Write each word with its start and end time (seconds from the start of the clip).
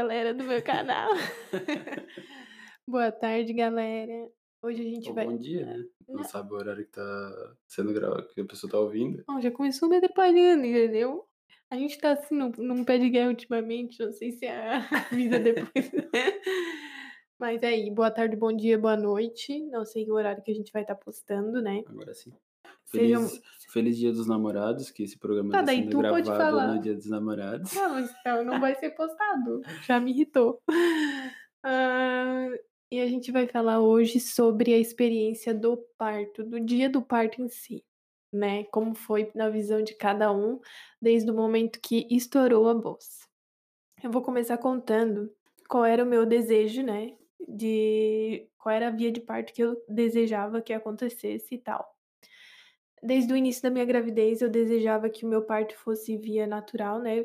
galera 0.00 0.32
do 0.32 0.44
meu 0.44 0.62
canal. 0.62 1.10
Boa 2.88 3.12
tarde, 3.12 3.52
galera. 3.52 4.30
Hoje 4.62 4.80
a 4.80 4.84
gente 4.84 5.08
Ou 5.10 5.14
vai. 5.14 5.26
bom 5.26 5.36
dia, 5.36 5.66
né? 5.66 5.84
Não 6.08 6.16
Não. 6.16 6.24
sabe 6.24 6.52
o 6.52 6.56
horário 6.56 6.84
que 6.86 6.92
tá 6.92 7.54
sendo 7.68 7.92
gravado, 7.92 8.26
que 8.28 8.40
a 8.40 8.46
pessoa 8.46 8.70
tá 8.70 8.78
ouvindo. 8.78 9.22
Bom, 9.28 9.38
já 9.40 9.50
começou 9.50 9.90
me 9.90 9.96
atrapalhando, 9.98 10.64
entendeu? 10.64 11.26
A 11.70 11.76
gente 11.76 11.98
tá 11.98 12.12
assim 12.12 12.34
num, 12.34 12.50
num 12.56 12.82
pé 12.82 12.96
de 12.98 13.10
guerra 13.10 13.28
ultimamente, 13.28 14.02
não 14.02 14.10
sei 14.12 14.32
se 14.32 14.46
é 14.46 14.76
a 14.76 14.80
vida 15.12 15.38
depois. 15.38 15.90
Mas 17.38 17.62
é 17.62 17.66
aí, 17.68 17.90
boa 17.90 18.10
tarde, 18.10 18.36
bom 18.36 18.54
dia, 18.56 18.78
boa 18.78 18.96
noite. 18.96 19.60
Não 19.66 19.84
sei 19.84 20.10
o 20.10 20.14
horário 20.14 20.42
que 20.42 20.50
a 20.50 20.54
gente 20.54 20.72
vai 20.72 20.80
estar 20.82 20.94
postando, 20.94 21.60
né? 21.60 21.82
Agora 21.86 22.14
sim. 22.14 22.32
Sejam- 22.90 23.26
Feliz, 23.28 23.42
feliz 23.72 23.96
dia 23.98 24.12
dos 24.12 24.26
namorados, 24.26 24.90
que 24.90 25.02
esse 25.04 25.18
programa 25.18 25.50
Tá, 25.52 25.58
tá 25.58 25.64
daí 25.66 25.84
sendo 25.84 25.98
gravado 25.98 26.74
no 26.74 26.80
dia 26.82 26.94
dos 26.94 27.06
namorados. 27.06 27.72
Não, 27.74 28.00
então 28.00 28.44
não 28.44 28.60
vai 28.60 28.74
ser 28.74 28.90
postado. 28.90 29.60
Já 29.88 30.00
me 30.00 30.10
irritou. 30.10 30.60
Ah, 31.62 32.48
e 32.90 33.00
a 33.00 33.06
gente 33.06 33.30
vai 33.30 33.46
falar 33.46 33.80
hoje 33.80 34.18
sobre 34.18 34.74
a 34.74 34.78
experiência 34.78 35.54
do 35.54 35.76
parto, 35.98 36.42
do 36.42 36.58
dia 36.60 36.88
do 36.88 37.02
parto 37.02 37.40
em 37.42 37.48
si, 37.48 37.84
né? 38.32 38.64
Como 38.64 38.94
foi 38.94 39.30
na 39.34 39.48
visão 39.48 39.82
de 39.82 39.94
cada 39.94 40.32
um, 40.32 40.58
desde 41.00 41.30
o 41.30 41.34
momento 41.34 41.80
que 41.80 42.06
estourou 42.10 42.68
a 42.68 42.74
bolsa. 42.74 43.26
Eu 44.02 44.10
vou 44.10 44.22
começar 44.22 44.56
contando 44.58 45.30
qual 45.68 45.84
era 45.84 46.02
o 46.02 46.06
meu 46.06 46.24
desejo, 46.26 46.82
né? 46.82 47.14
De 47.46 48.48
qual 48.58 48.74
era 48.74 48.88
a 48.88 48.90
via 48.90 49.12
de 49.12 49.20
parto 49.20 49.52
que 49.52 49.62
eu 49.62 49.76
desejava 49.88 50.60
que 50.62 50.72
acontecesse 50.72 51.54
e 51.54 51.58
tal. 51.58 51.86
Desde 53.02 53.32
o 53.32 53.36
início 53.36 53.62
da 53.62 53.70
minha 53.70 53.84
gravidez, 53.84 54.42
eu 54.42 54.50
desejava 54.50 55.08
que 55.10 55.24
o 55.24 55.28
meu 55.28 55.42
parto 55.42 55.76
fosse 55.78 56.16
via 56.18 56.46
natural, 56.46 57.00
né? 57.00 57.24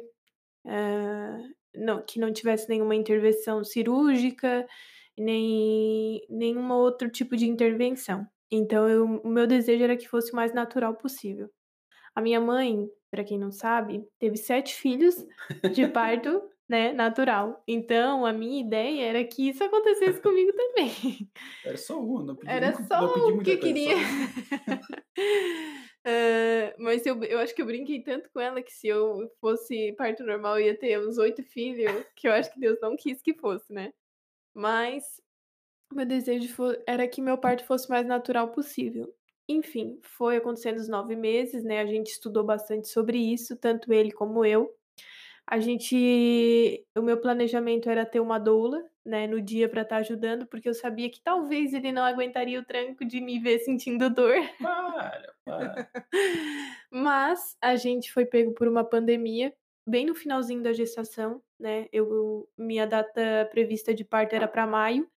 Ah, 0.66 1.40
não, 1.76 2.04
que 2.06 2.20
não 2.20 2.34
tivesse 2.34 2.70
nenhuma 2.70 2.96
intervenção 2.96 3.64
cirúrgica, 3.64 4.68
nem 5.18 6.22
nenhum 6.30 6.72
outro 6.74 7.10
tipo 7.10 7.36
de 7.38 7.48
intervenção. 7.48 8.28
Então, 8.52 8.88
eu- 8.90 9.06
o 9.24 9.28
meu 9.30 9.48
desejo 9.48 9.84
era 9.84 9.98
que 9.98 10.08
fosse 10.10 10.34
o 10.34 10.36
mais 10.36 10.54
natural 10.54 10.96
possível. 10.96 11.50
A 12.16 12.22
minha 12.22 12.42
mãe, 12.42 12.88
para 13.12 13.24
quem 13.24 13.38
não 13.40 13.52
sabe, 13.52 14.06
teve 14.20 14.38
sete 14.38 14.76
filhos 14.76 15.16
de 15.68 15.88
parto, 15.88 16.42
né, 16.68 16.94
natural. 16.94 17.64
Então, 17.68 18.26
a 18.26 18.34
minha 18.34 18.62
ideia 18.62 19.06
era 19.06 19.24
que 19.24 19.50
isso 19.50 19.64
acontecesse 19.64 20.22
comigo 20.22 20.52
também. 20.54 20.92
Era 21.64 21.78
só 21.78 22.00
um, 22.00 22.24
não 22.24 22.36
pedi 22.36 22.52
Era 22.52 22.74
só 22.74 23.02
não 23.02 23.14
pedi 23.14 23.44
que 23.44 23.58
coisa, 23.58 23.74
queria. 23.74 23.96
Ah, 26.08 26.76
mas 26.78 27.04
eu, 27.06 27.22
eu 27.24 27.40
acho 27.40 27.56
que 27.56 27.62
eu 27.62 27.66
brinquei 27.66 28.02
tanto 28.04 28.30
com 28.32 28.40
ela 28.40 28.62
que 28.62 28.72
se 28.72 28.88
eu 28.88 29.28
fosse 29.42 29.92
parto 29.94 30.24
normal 30.24 30.60
eu 30.60 30.68
ia 30.68 30.78
ter 30.78 31.00
uns 31.00 31.18
oito 31.18 31.44
filhos, 31.44 32.06
que 32.16 32.28
eu 32.28 32.32
acho 32.32 32.54
que 32.54 32.60
Deus 32.60 32.78
não 32.80 32.96
quis 32.96 33.22
que 33.24 33.34
fosse, 33.34 33.74
né? 33.74 33.92
Mas 34.54 35.22
meu 35.94 36.06
desejo 36.06 36.54
era 36.88 37.08
que 37.08 37.22
meu 37.22 37.38
parto 37.38 37.66
fosse 37.66 37.88
o 37.88 37.92
mais 37.92 38.06
natural 38.08 38.52
possível. 38.52 39.14
Enfim, 39.48 40.00
foi 40.04 40.38
acontecendo 40.38 40.78
os 40.78 40.90
nove 40.90 41.16
meses, 41.16 41.64
né? 41.64 41.80
A 41.82 41.86
gente 41.86 42.08
estudou 42.08 42.44
bastante 42.44 42.88
sobre 42.88 43.18
isso, 43.18 43.56
tanto 43.58 43.94
ele 43.94 44.12
como 44.12 44.44
eu. 44.46 44.74
A 45.48 45.60
gente. 45.60 46.86
O 46.98 47.02
meu 47.02 47.20
planejamento 47.20 47.90
era 47.90 48.06
ter 48.06 48.20
uma 48.20 48.40
doula, 48.40 48.84
né, 49.06 49.28
no 49.28 49.40
dia 49.40 49.70
para 49.70 49.84
estar 49.84 49.98
ajudando, 49.98 50.48
porque 50.48 50.68
eu 50.68 50.74
sabia 50.74 51.10
que 51.10 51.22
talvez 51.22 51.74
ele 51.74 51.92
não 51.92 52.04
aguentaria 52.04 52.60
o 52.60 52.66
tranco 52.66 53.06
de 53.06 53.22
me 53.22 53.40
ver 53.40 53.60
sentindo 53.60 54.10
dor. 54.10 54.36
Para, 54.60 55.34
para. 55.46 55.90
Mas 56.92 57.56
a 57.62 57.76
gente 57.76 58.12
foi 58.12 58.26
pego 58.26 58.54
por 58.54 58.68
uma 58.68 58.84
pandemia, 58.84 59.54
bem 59.88 60.06
no 60.06 60.16
finalzinho 60.16 60.64
da 60.64 60.74
gestação, 60.74 61.42
né? 61.60 61.88
Eu, 61.92 62.50
minha 62.58 62.88
data 62.88 63.48
prevista 63.52 63.94
de 63.94 64.04
parto 64.04 64.34
era 64.34 64.48
para 64.48 64.66
maio 64.66 65.08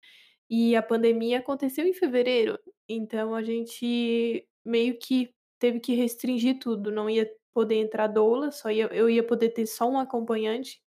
e 0.51 0.77
a 0.77 0.83
pandemia 0.83 1.39
aconteceu 1.39 1.87
em 1.87 1.95
fevereiro. 1.95 2.59
Então 2.89 3.35
a 3.35 3.43
gente 3.43 4.47
meio 4.65 4.99
que 4.99 5.31
teve 5.59 5.81
que 5.81 5.95
restringir 5.95 6.59
tudo, 6.59 6.91
não 6.91 7.09
ia 7.11 7.31
poder 7.59 7.75
entrar 7.75 8.07
doula, 8.07 8.53
só 8.53 8.71
ia, 8.71 8.87
eu 8.93 9.11
ia 9.11 9.27
poder 9.27 9.49
ter 9.51 9.67
só 9.67 9.91
um 9.91 9.99
acompanhante. 9.99 10.81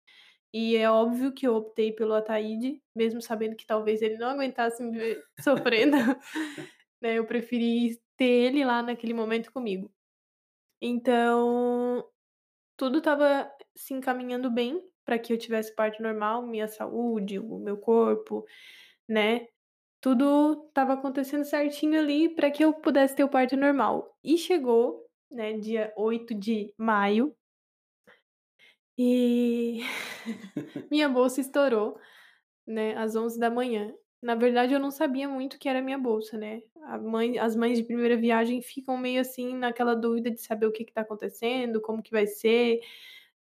E 0.54 0.78
é 0.78 0.90
óbvio 0.90 1.34
que 1.34 1.46
eu 1.46 1.56
optei 1.56 1.92
pelo 1.92 2.14
Ataíde, 2.14 2.82
mesmo 2.96 3.22
sabendo 3.22 3.58
que 3.58 3.66
talvez 3.66 4.02
ele 4.02 4.18
não 4.18 4.30
aguentasse 4.30 4.82
me 4.82 4.98
ver 4.98 5.22
sofrendo. 5.40 5.98
né? 7.02 7.16
Eu 7.20 7.26
preferi 7.26 8.00
ter 8.16 8.26
ele 8.26 8.64
lá 8.64 8.82
naquele 8.82 9.14
momento 9.14 9.52
comigo. 9.52 9.92
Então, 10.82 12.08
tudo 12.78 13.00
estava 13.00 13.52
se 13.76 13.94
encaminhando 13.94 14.50
bem 14.50 14.82
para 15.06 15.20
que 15.20 15.34
eu 15.34 15.38
tivesse 15.38 15.76
parto 15.76 16.02
normal, 16.02 16.48
minha 16.48 16.70
saúde, 16.70 17.38
o 17.38 17.60
meu 17.60 17.78
corpo, 17.78 18.46
né? 19.10 19.48
Tudo 20.02 20.68
estava 20.70 20.94
acontecendo 20.94 21.44
certinho 21.44 22.00
ali 22.00 22.30
para 22.30 22.50
que 22.50 22.64
eu 22.64 22.74
pudesse 22.74 23.16
ter 23.16 23.26
o 23.26 23.30
parto 23.30 23.58
normal. 23.58 24.18
E 24.24 24.38
chegou, 24.38 25.01
né, 25.32 25.54
dia 25.58 25.94
8 25.98 26.34
de 26.36 26.74
maio. 26.78 27.36
E 28.98 29.80
minha 30.92 31.10
bolsa 31.10 31.42
estourou, 31.42 31.98
né, 32.68 32.96
às 32.98 33.16
11 33.16 33.40
da 33.40 33.50
manhã. 33.52 33.94
Na 34.22 34.36
verdade, 34.36 34.74
eu 34.74 34.80
não 34.80 34.92
sabia 34.92 35.30
muito 35.30 35.60
que 35.60 35.70
era 35.70 35.82
minha 35.82 35.98
bolsa, 35.98 36.38
né? 36.38 36.62
A 36.84 36.98
mãe, 37.00 37.40
as 37.40 37.56
mães 37.56 37.78
de 37.78 37.86
primeira 37.86 38.18
viagem 38.18 38.62
ficam 38.62 38.98
meio 38.98 39.22
assim 39.22 39.56
naquela 39.56 39.96
dúvida 39.96 40.32
de 40.32 40.42
saber 40.42 40.68
o 40.68 40.72
que 40.74 40.84
está 40.84 41.02
acontecendo, 41.02 41.82
como 41.82 42.04
que 42.04 42.12
vai 42.12 42.28
ser, 42.28 42.82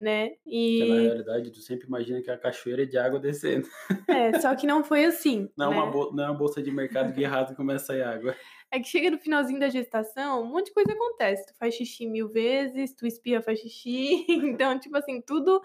né? 0.01 0.31
Porque 0.67 0.85
na 0.85 0.95
E 0.95 1.01
realidade 1.01 1.51
tu 1.51 1.59
sempre 1.61 1.87
imagina 1.87 2.21
que 2.21 2.29
é 2.29 2.33
a 2.33 2.37
cachoeira 2.37 2.85
de 2.85 2.97
água 2.97 3.19
descendo. 3.19 3.67
é, 4.07 4.33
só 4.33 4.55
que 4.55 4.67
não 4.67 4.83
foi 4.83 5.05
assim. 5.05 5.49
Não 5.57 5.65
é, 5.65 5.69
né? 5.69 5.79
uma, 5.83 6.11
não 6.11 6.23
é 6.23 6.29
uma 6.29 6.37
bolsa 6.37 6.61
de 6.61 6.71
mercado 6.71 7.13
que 7.13 7.21
errado 7.21 7.55
começa 7.55 7.83
a 7.83 7.87
sair 7.87 8.01
água. 8.03 8.35
É 8.71 8.79
que 8.79 8.87
chega 8.87 9.09
no 9.09 9.17
finalzinho 9.17 9.59
da 9.59 9.69
gestação, 9.69 10.43
um 10.43 10.45
monte 10.45 10.67
de 10.67 10.73
coisa 10.73 10.93
acontece. 10.93 11.45
Tu 11.47 11.55
faz 11.57 11.73
xixi 11.75 12.05
mil 12.07 12.29
vezes, 12.29 12.93
tu 12.93 13.05
espia, 13.07 13.41
faz 13.41 13.59
xixi. 13.59 14.25
Então, 14.29 14.79
tipo 14.79 14.95
assim, 14.97 15.21
tudo 15.21 15.61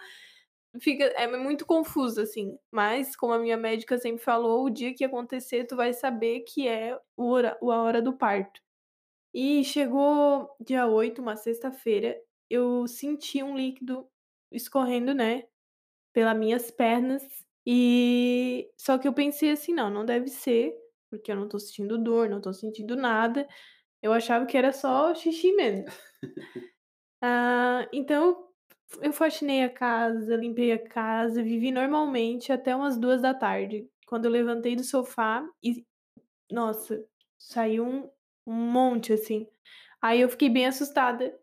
fica. 0.80 1.04
É 1.16 1.26
muito 1.36 1.66
confuso, 1.66 2.20
assim. 2.20 2.58
Mas, 2.70 3.16
como 3.16 3.32
a 3.34 3.38
minha 3.38 3.56
médica 3.56 3.98
sempre 3.98 4.22
falou, 4.22 4.64
o 4.64 4.70
dia 4.70 4.94
que 4.94 5.04
acontecer, 5.04 5.66
tu 5.66 5.76
vai 5.76 5.92
saber 5.92 6.40
que 6.42 6.68
é 6.68 6.92
a 6.94 7.00
hora 7.62 8.02
do 8.02 8.12
parto. 8.14 8.60
E 9.34 9.64
chegou 9.64 10.50
dia 10.60 10.86
8, 10.86 11.20
uma 11.22 11.36
sexta-feira, 11.36 12.16
eu 12.48 12.86
senti 12.86 13.42
um 13.42 13.56
líquido 13.56 14.08
escorrendo, 14.52 15.14
né? 15.14 15.44
Pelas 16.12 16.36
minhas 16.38 16.70
pernas. 16.70 17.22
E 17.66 18.70
só 18.78 18.98
que 18.98 19.08
eu 19.08 19.12
pensei 19.14 19.50
assim, 19.52 19.74
não, 19.74 19.90
não 19.90 20.04
deve 20.04 20.28
ser, 20.28 20.74
porque 21.16 21.32
eu 21.32 21.36
não 21.36 21.48
tô 21.48 21.58
sentindo 21.58 21.98
dor, 21.98 22.28
não 22.28 22.40
tô 22.40 22.52
sentindo 22.52 22.96
nada. 22.96 23.46
Eu 24.02 24.12
achava 24.12 24.46
que 24.46 24.56
era 24.56 24.72
só 24.72 25.14
xixi 25.14 25.52
mesmo. 25.54 25.86
Ah, 27.22 27.88
então 27.92 28.48
eu 29.02 29.12
faxinei 29.12 29.62
a 29.64 29.70
casa, 29.70 30.36
limpei 30.36 30.72
a 30.72 30.78
casa, 30.88 31.42
vivi 31.42 31.70
normalmente 31.72 32.52
até 32.52 32.74
umas 32.76 32.98
duas 32.98 33.22
da 33.22 33.32
tarde. 33.34 33.88
Quando 34.06 34.26
eu 34.26 34.30
levantei 34.30 34.76
do 34.76 34.84
sofá 34.84 35.42
e, 35.62 35.84
nossa, 36.50 37.04
saiu 37.38 37.84
um, 37.86 38.10
um 38.46 38.54
monte 38.54 39.12
assim. 39.12 39.48
Aí 40.02 40.20
eu 40.20 40.28
fiquei 40.28 40.50
bem 40.50 40.66
assustada. 40.66 41.34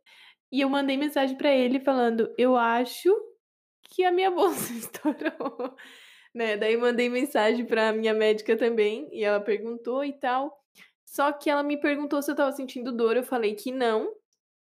E 0.51 0.61
eu 0.61 0.69
mandei 0.69 0.97
mensagem 0.97 1.37
pra 1.37 1.51
ele 1.51 1.79
falando: 1.79 2.33
Eu 2.37 2.57
acho 2.57 3.09
que 3.83 4.03
a 4.03 4.11
minha 4.11 4.31
bolsa 4.31 4.73
estourou. 4.73 5.75
Né? 6.33 6.57
Daí 6.57 6.77
mandei 6.77 7.09
mensagem 7.09 7.65
pra 7.65 7.91
minha 7.93 8.13
médica 8.13 8.57
também, 8.57 9.09
e 9.11 9.23
ela 9.23 9.39
perguntou 9.41 10.03
e 10.03 10.13
tal. 10.13 10.57
Só 11.05 11.31
que 11.33 11.49
ela 11.49 11.63
me 11.63 11.77
perguntou 11.77 12.21
se 12.21 12.31
eu 12.31 12.35
tava 12.35 12.51
sentindo 12.53 12.91
dor, 12.91 13.17
eu 13.17 13.23
falei 13.23 13.55
que 13.55 13.71
não. 13.71 14.13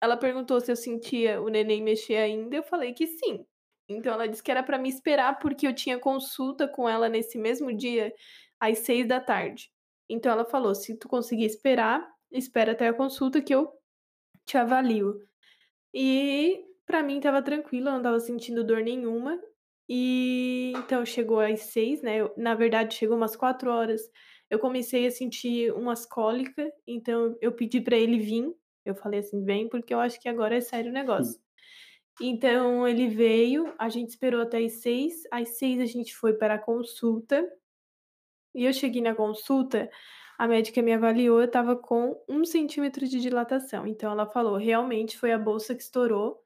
Ela 0.01 0.17
perguntou 0.17 0.59
se 0.61 0.71
eu 0.71 0.75
sentia 0.75 1.41
o 1.41 1.49
neném 1.49 1.81
mexer 1.81 2.17
ainda, 2.17 2.55
eu 2.57 2.63
falei 2.63 2.93
que 2.93 3.07
sim. 3.07 3.45
Então 3.87 4.13
ela 4.13 4.27
disse 4.27 4.43
que 4.43 4.51
era 4.51 4.63
pra 4.63 4.77
me 4.77 4.89
esperar 4.89 5.39
porque 5.39 5.67
eu 5.67 5.73
tinha 5.73 5.99
consulta 5.99 6.67
com 6.67 6.89
ela 6.89 7.07
nesse 7.07 7.37
mesmo 7.37 7.75
dia, 7.75 8.13
às 8.59 8.79
seis 8.79 9.07
da 9.07 9.19
tarde. 9.19 9.71
Então 10.09 10.31
ela 10.31 10.45
falou: 10.45 10.75
se 10.75 10.97
tu 10.97 11.07
conseguir 11.07 11.45
esperar, 11.45 12.05
espera 12.31 12.73
até 12.73 12.87
a 12.87 12.93
consulta 12.93 13.41
que 13.41 13.53
eu 13.53 13.71
te 14.45 14.57
avalio. 14.57 15.19
E 15.93 16.63
pra 16.85 17.03
mim 17.03 17.19
tava 17.19 17.41
tranquilo, 17.41 17.89
eu 17.89 17.93
não 17.93 18.01
tava 18.01 18.19
sentindo 18.19 18.63
dor 18.63 18.81
nenhuma. 18.81 19.39
E 19.89 20.73
então 20.77 21.05
chegou 21.05 21.39
às 21.39 21.61
seis, 21.61 22.01
né? 22.01 22.17
eu- 22.17 22.33
na 22.37 22.55
verdade, 22.55 22.95
chegou 22.95 23.15
umas 23.17 23.35
quatro 23.35 23.69
horas. 23.71 24.01
Eu 24.49 24.59
comecei 24.59 25.05
a 25.07 25.11
sentir 25.11 25.71
umas 25.73 26.05
cólicas, 26.05 26.71
então 26.87 27.35
eu 27.41 27.51
pedi 27.53 27.81
pra 27.81 27.95
ele 27.97 28.19
vir. 28.19 28.51
Eu 28.85 28.95
falei 28.95 29.19
assim, 29.21 29.43
vem, 29.43 29.67
porque 29.69 29.93
eu 29.93 29.99
acho 29.99 30.19
que 30.21 30.29
agora 30.29 30.55
é 30.57 30.61
sério 30.61 30.91
o 30.91 30.93
negócio. 30.93 31.39
Então 32.21 32.87
ele 32.87 33.07
veio, 33.09 33.73
a 33.79 33.89
gente 33.89 34.09
esperou 34.09 34.41
até 34.41 34.59
às 34.59 34.81
seis. 34.81 35.23
Às 35.31 35.57
seis 35.59 35.79
a 35.81 35.85
gente 35.85 36.15
foi 36.15 36.33
para 36.35 36.55
a 36.55 36.59
consulta. 36.59 37.45
E 38.53 38.63
eu 38.65 38.73
cheguei 38.73 39.01
na 39.01 39.13
consulta, 39.15 39.89
a 40.37 40.47
médica 40.47 40.81
me 40.81 40.93
avaliou, 40.93 41.41
eu 41.41 41.49
tava 41.51 41.75
com 41.75 42.19
um 42.27 42.43
centímetro 42.45 43.07
de 43.07 43.19
dilatação. 43.19 43.85
Então 43.85 44.11
ela 44.11 44.25
falou, 44.25 44.57
realmente 44.57 45.17
foi 45.17 45.31
a 45.31 45.37
bolsa 45.39 45.75
que 45.75 45.81
estourou. 45.83 46.44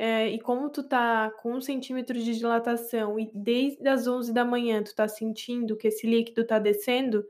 Eh, 0.00 0.30
e 0.30 0.40
como 0.40 0.70
tu 0.70 0.82
tá 0.82 1.30
com 1.42 1.52
1 1.56 1.60
centímetro 1.60 2.18
de 2.18 2.34
dilatação 2.34 3.20
e 3.20 3.30
desde 3.34 3.86
as 3.86 4.08
11h 4.08 4.82
tu 4.82 4.94
tá 4.94 5.06
sentindo 5.06 5.76
que 5.76 5.88
esse 5.88 6.06
líquido 6.06 6.46
tá 6.46 6.58
descendo, 6.58 7.22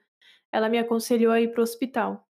ela 0.52 0.68
me 0.68 0.78
aconselhou 0.78 1.32
a 1.32 1.40
ir 1.40 1.50
para 1.50 1.60
o 1.60 1.64
hospital. 1.64 2.24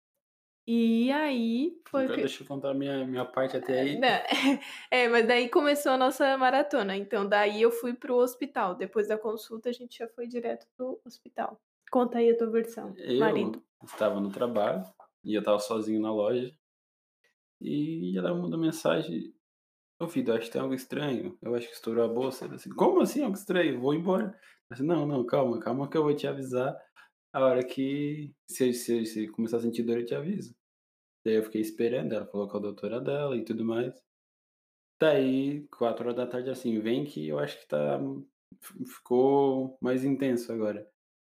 E 0.64 1.11
aí 1.11 1.81
foi 1.88 2.02
Agora 2.02 2.14
que 2.17 2.20
deixa 2.23 2.44
eu 2.44 2.46
contar 2.46 2.70
a 2.70 2.75
minha 2.75 3.05
minha 3.05 3.25
parte 3.25 3.56
até 3.56 3.81
aí. 3.81 3.99
Né, 3.99 4.23
é, 4.93 5.08
mas 5.08 5.26
daí 5.26 5.49
começou 5.49 5.93
a 5.93 5.99
nossa 5.99 6.37
maratona, 6.38 6.96
então 6.96 7.29
daí 7.29 7.61
eu 7.61 7.73
fui 7.73 7.94
para 7.94 8.12
o 8.12 8.19
hospital, 8.19 8.76
depois 8.76 9.08
da 9.08 9.19
consulta 9.19 9.70
a 9.70 9.73
gente 9.73 9.99
já 9.99 10.06
foi 10.06 10.29
direto 10.29 10.69
para 10.76 10.87
o 10.87 11.00
hospital. 11.05 11.61
Conta 11.90 12.19
aí 12.19 12.31
a 12.31 12.37
tua 12.37 12.50
versão, 12.50 12.94
Eu 12.96 13.19
marido. 13.19 13.61
estava 13.82 14.20
no 14.20 14.31
trabalho, 14.31 14.85
e 15.25 15.35
eu 15.35 15.40
estava 15.40 15.58
sozinho 15.58 16.00
na 16.00 16.12
loja, 16.12 16.52
e 17.61 18.17
ela 18.17 18.32
mandou 18.35 18.61
mensagem: 18.61 19.35
"Ô 20.00 20.08
filho, 20.08 20.32
acho 20.34 20.46
que 20.46 20.52
tem 20.52 20.60
algo 20.60 20.74
estranho, 20.74 21.36
eu 21.42 21.54
acho 21.54 21.66
que 21.68 21.74
estourou 21.74 22.04
a 22.04 22.08
bolsa", 22.08 22.46
eu 22.46 22.54
assim: 22.54 22.70
"Como 22.70 23.00
assim 23.02 23.22
algo 23.22 23.36
estranho? 23.36 23.80
Vou 23.80 23.94
embora". 23.94 24.38
Assim: 24.70 24.84
"Não, 24.84 25.06
não, 25.06 25.24
calma, 25.26 25.58
calma 25.60 25.88
que 25.90 25.96
eu 25.96 26.02
vou 26.04 26.14
te 26.14 26.26
avisar 26.26 26.76
a 27.32 27.44
hora 27.44 27.64
que 27.64 28.32
se 28.50 28.72
se 28.74 29.04
se 29.06 29.28
começar 29.28 29.58
a 29.58 29.60
sentir 29.60 29.82
dor 29.84 29.98
eu 30.00 30.06
te 30.06 30.14
aviso". 30.14 30.54
Daí 31.24 31.34
eu 31.36 31.44
fiquei 31.44 31.60
esperando, 31.62 32.14
ela 32.14 32.26
falou 32.26 32.48
com 32.48 32.58
a 32.58 32.60
doutora 32.60 33.00
dela 33.00 33.36
e 33.36 33.44
tudo 33.44 33.64
mais. 33.64 33.94
Daí 35.00 35.66
16h, 35.70 36.50
assim: 36.50 36.78
"Vem 36.80 37.04
que 37.04 37.28
eu 37.28 37.38
acho 37.38 37.58
que 37.60 37.68
tá 37.68 38.00
fi 38.60 38.84
ficou 38.86 39.78
mais 39.80 40.04
intenso 40.04 40.52
agora". 40.52 40.86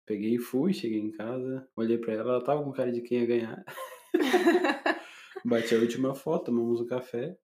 Peguei 0.05 0.35
e 0.35 0.39
fui, 0.39 0.73
cheguei 0.73 0.99
em 0.99 1.11
casa, 1.11 1.67
olhei 1.77 1.97
pra 1.97 2.13
ela, 2.13 2.31
ela 2.31 2.39
estava 2.39 2.63
com 2.63 2.71
cara 2.73 2.91
de 2.91 3.01
quem 3.01 3.21
ia 3.21 3.25
ganhar. 3.27 3.65
Bati 5.45 5.75
a 5.75 5.79
última 5.79 6.15
foto, 6.15 6.45
tomamos 6.45 6.81
um 6.81 6.85
café, 6.87 7.37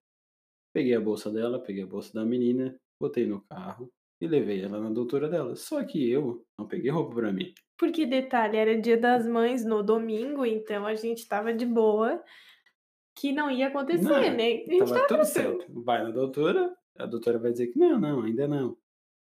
peguei 0.72 0.94
a 0.94 1.00
bolsa 1.00 1.30
dela, 1.30 1.62
peguei 1.62 1.82
a 1.82 1.86
bolsa 1.86 2.12
da 2.12 2.24
menina, 2.24 2.76
botei 3.00 3.26
no 3.26 3.42
carro 3.42 3.90
e 4.20 4.26
levei 4.26 4.62
ela 4.62 4.80
na 4.80 4.90
doutora 4.90 5.28
dela. 5.28 5.56
Só 5.56 5.82
que 5.84 6.10
eu 6.10 6.44
não 6.58 6.66
peguei 6.66 6.90
roupa 6.90 7.14
pra 7.14 7.32
mim. 7.32 7.52
Porque 7.78 8.04
detalhe, 8.04 8.56
era 8.56 8.80
Dia 8.80 8.98
das 8.98 9.26
Mães 9.26 9.64
no 9.64 9.82
domingo, 9.82 10.44
então 10.44 10.84
a 10.86 10.94
gente 10.94 11.18
estava 11.18 11.52
de 11.54 11.64
boa, 11.64 12.22
que 13.16 13.32
não 13.32 13.50
ia 13.50 13.68
acontecer, 13.68 14.02
Não, 14.02 14.20
né, 14.20 14.28
a 14.28 14.30
gente 14.36 14.72
estava 14.72 15.00
estava 15.00 15.06
tudo 15.06 15.24
certo. 15.24 15.82
Vai 15.82 16.02
na 16.02 16.10
doutora, 16.10 16.76
a 16.98 17.06
doutora 17.06 17.38
vai 17.38 17.52
dizer 17.52 17.68
que: 17.68 17.78
"Não, 17.78 17.98
não, 17.98 18.22
ainda 18.22 18.46
não". 18.46 18.76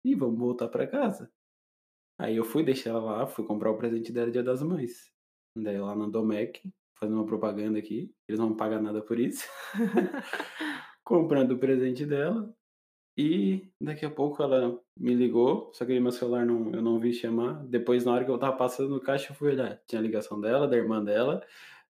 E 0.05 0.15
vamos 0.15 0.39
voltar 0.39 0.67
pra 0.69 0.87
casa. 0.87 1.31
Aí 2.19 2.35
eu 2.35 2.43
fui, 2.43 2.63
deixei 2.63 2.91
ela 2.91 3.01
lá, 3.01 3.27
fui 3.27 3.45
comprar 3.45 3.71
o 3.71 3.77
presente 3.77 4.11
dela 4.11 4.31
Dia 4.31 4.43
das 4.43 4.61
Mães. 4.61 5.11
Daí 5.55 5.79
lá 5.79 5.95
na 5.95 6.07
Domecq, 6.07 6.61
fazendo 6.99 7.17
uma 7.17 7.25
propaganda 7.25 7.79
aqui, 7.79 8.11
eles 8.27 8.39
não 8.39 8.55
pagam 8.55 8.81
nada 8.81 9.01
por 9.01 9.19
isso. 9.19 9.47
Comprando 11.09 11.53
o 11.53 11.57
presente 11.57 12.05
dela, 12.05 12.53
e 13.17 13.67
daqui 13.81 14.05
a 14.05 14.11
pouco 14.11 14.43
ela 14.43 14.79
me 14.97 15.15
ligou, 15.15 15.71
só 15.73 15.85
que 15.85 15.99
meu 15.99 16.11
celular 16.11 16.45
não 16.45 16.71
eu 16.73 16.81
não 16.81 16.99
vi 16.99 17.13
chamar, 17.13 17.65
depois 17.67 18.05
na 18.05 18.13
hora 18.13 18.25
que 18.25 18.31
eu 18.31 18.35
estava 18.35 18.57
passando 18.57 18.89
no 18.91 19.01
caixa 19.01 19.31
eu 19.31 19.35
fui 19.37 19.49
olhar, 19.51 19.81
tinha 19.87 20.01
ligação 20.01 20.41
dela, 20.41 20.67
da 20.67 20.77
irmã 20.77 21.03
dela, 21.03 21.41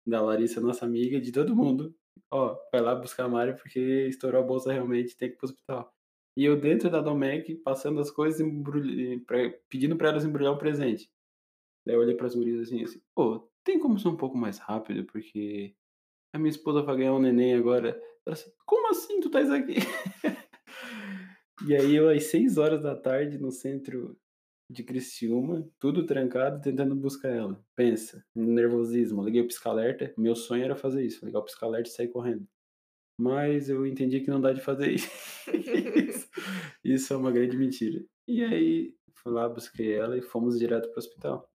da 0.08 0.22
Larissa, 0.22 0.62
nossa 0.62 0.86
amiga, 0.86 1.22
de 1.22 1.32
todo 1.32 1.56
mundo: 1.56 1.96
"Ó, 2.32 2.58
vai 2.72 2.82
lá 2.82 2.96
buscar 2.96 3.26
a 3.26 3.30
Mari 3.30 3.56
porque 3.58 3.80
estourou 4.10 4.42
a 4.42 4.46
bolsa 4.46 4.74
realmente, 4.74 5.18
tem 5.18 5.30
que 5.30 5.36
ir 5.36 5.38
para 5.40 5.48
o 5.48 5.50
hospital". 5.52 5.94
E 6.38 6.46
eu 6.46 6.60
dentro 6.60 6.90
da 6.92 7.02
Domecq, 7.02 7.56
passando 7.58 8.00
as 8.02 8.12
coisas, 8.12 8.42
embrulhei 8.42 9.20
pra 9.22 9.38
pedindo 9.70 9.98
pra 9.98 10.10
elas 10.10 10.26
embrulhar 10.26 10.54
o 10.54 10.58
presente. 10.60 11.12
Daí 11.86 11.96
eu 11.96 12.02
olhei 12.02 12.16
para 12.16 12.28
as 12.28 12.36
gurias 12.36 12.62
assim 12.62 12.84
assim: 12.84 13.02
"Pô, 13.16 13.50
tem 13.64 13.80
como 13.80 14.00
ser 14.00 14.10
um 14.10 14.18
pouco 14.18 14.38
mais 14.38 14.60
rápido, 14.60 15.06
porque 15.06 15.76
a 16.34 16.40
minha 16.40 16.50
esposa 16.52 16.82
vai 16.84 16.98
ganhar 16.98 17.14
um 17.14 17.20
neném 17.22 17.56
agora". 17.56 18.00
Assim: 18.34 18.52
"Como 18.66 18.90
assim 18.90 19.20
tu 19.20 19.28
estás 19.28 19.50
aqui?". 19.50 19.76
E 21.68 21.76
aí 21.76 21.94
eu 21.94 22.08
às 22.08 22.24
18h 22.24 23.38
no 23.38 23.52
centro 23.52 24.18
de 24.70 24.82
Criciúma, 24.82 25.68
tudo 25.78 26.06
trancado, 26.06 26.62
tentando 26.62 26.96
buscar 26.96 27.30
ela. 27.30 27.62
Pensa, 27.76 28.24
nervosismo, 28.34 29.24
liguei 29.24 29.42
o 29.42 29.48
pisca-alerta, 29.48 30.14
meu 30.18 30.36
sonho 30.36 30.64
era 30.64 30.76
fazer 30.76 31.04
isso, 31.04 31.26
ligar 31.26 31.40
o 31.40 31.44
pisca-alerta 31.44 31.90
e 31.90 31.92
sair 31.92 32.08
correndo. 32.08 32.48
Mas 33.20 33.70
eu 33.70 33.86
entendi 33.86 34.22
que 34.22 34.30
não 34.30 34.40
dá 34.40 34.54
de 34.54 34.62
fazer 34.62 34.92
isso. 34.92 35.10
Isso 36.82 37.14
é 37.14 37.18
uma 37.18 37.32
grande 37.32 37.58
mentira. 37.58 38.02
E 38.26 38.42
aí, 38.42 38.96
fui 39.16 39.34
lá, 39.34 39.50
busquei 39.50 39.94
ela 39.94 40.18
e 40.18 40.22
fomos 40.22 40.58
direto 40.58 40.88
para 40.88 40.96
o 40.96 41.00
hospital. 41.00 41.52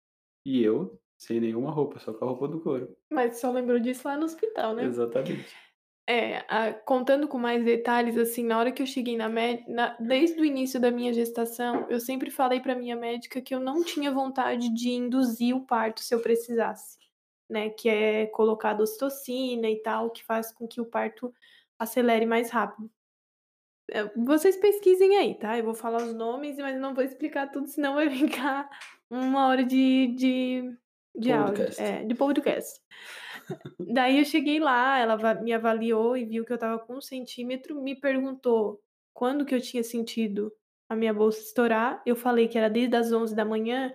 E 0.47 0.63
eu, 0.63 0.99
sem 1.19 1.39
nenhuma 1.39 1.71
roupa, 1.71 1.99
só 1.99 2.15
com 2.15 2.25
a 2.25 2.29
roupa 2.29 2.49
do 2.49 2.61
couro. 2.63 2.97
Mas 3.11 3.39
só 3.39 3.51
lembrou 3.53 3.79
disso 3.79 4.09
lá 4.09 4.17
no 4.17 4.25
hospital, 4.25 4.75
né? 4.75 4.85
Exatamente. 4.85 5.55
É, 6.13 6.45
a 6.49 6.73
contando 6.73 7.29
com 7.29 7.39
mais 7.39 7.65
detalhes, 7.65 8.19
assim, 8.19 8.43
na 8.45 8.59
hora 8.59 8.73
que 8.73 8.83
eu 8.83 8.87
cheguei 8.87 9.17
na 9.17 9.29
médi 9.29 9.65
na 9.69 9.97
desde 10.01 10.41
o 10.41 10.45
início 10.45 10.81
da 10.81 10.91
minha 10.91 11.13
gestação, 11.13 11.87
eu 11.89 12.01
sempre 12.01 12.33
falei 12.33 12.59
pra 12.59 12.75
minha 12.75 12.97
médica 12.97 13.41
que 13.41 13.55
eu 13.55 13.61
não 13.61 13.85
tinha 13.85 14.11
vontade 14.11 14.75
de 14.75 14.91
induzir 14.91 15.55
o 15.55 15.65
parto 15.65 16.01
se 16.01 16.13
eu 16.13 16.21
precisasse, 16.21 16.99
né, 17.49 17.71
que 17.71 17.89
é 17.89 18.27
colocado 18.27 18.81
ocitocina 18.81 19.71
e 19.71 19.77
tal, 19.83 20.11
que 20.11 20.25
faz 20.25 20.51
com 20.53 20.67
que 20.67 20.81
o 20.81 20.85
parto 20.85 21.33
acelere 21.79 22.27
mais 22.27 22.51
rápido. 22.51 22.91
Eh, 23.93 24.11
vocês 24.17 24.57
pesquisem 24.57 25.17
aí, 25.17 25.37
tá, 25.37 25.59
eu 25.59 25.65
vou 25.65 25.75
falar 25.75 26.03
os 26.03 26.13
nomes, 26.13 26.57
mas 26.57 26.77
não 26.81 26.93
vou 26.93 27.05
explicar 27.05 27.53
tudo, 27.53 27.69
senão 27.69 27.95
vai 27.95 28.11
ficar 28.11 28.69
1 29.09 29.47
hora 29.47 29.63
de 29.65 30.09
de 30.17 30.77
de 31.15 31.33
áudio 31.33 31.65
Podcast. 31.67 31.83
é, 31.83 32.05
de 32.05 32.15
podcast. 32.17 32.81
Daí 33.87 34.19
eu 34.19 34.25
cheguei 34.25 34.61
lá, 34.61 34.99
ela 34.99 35.17
me 35.43 35.53
avaliou 35.53 36.17
e 36.17 36.25
viu 36.25 36.45
que 36.45 36.53
eu 36.53 36.57
estava 36.57 36.79
com 36.79 36.97
1 36.97 37.01
centímetro, 37.01 37.81
me 37.83 37.95
perguntou 37.99 38.81
quando 39.15 39.45
que 39.45 39.55
eu 39.55 39.61
tinha 39.61 39.83
sentido 39.83 40.53
a 40.89 40.97
minha 40.97 41.15
bolsa 41.15 41.41
estourar, 41.41 42.03
eu 42.07 42.17
falei 42.17 42.49
que 42.49 42.59
era 42.59 42.69
desde 42.71 42.97
as 42.97 43.13
11h, 43.13 43.95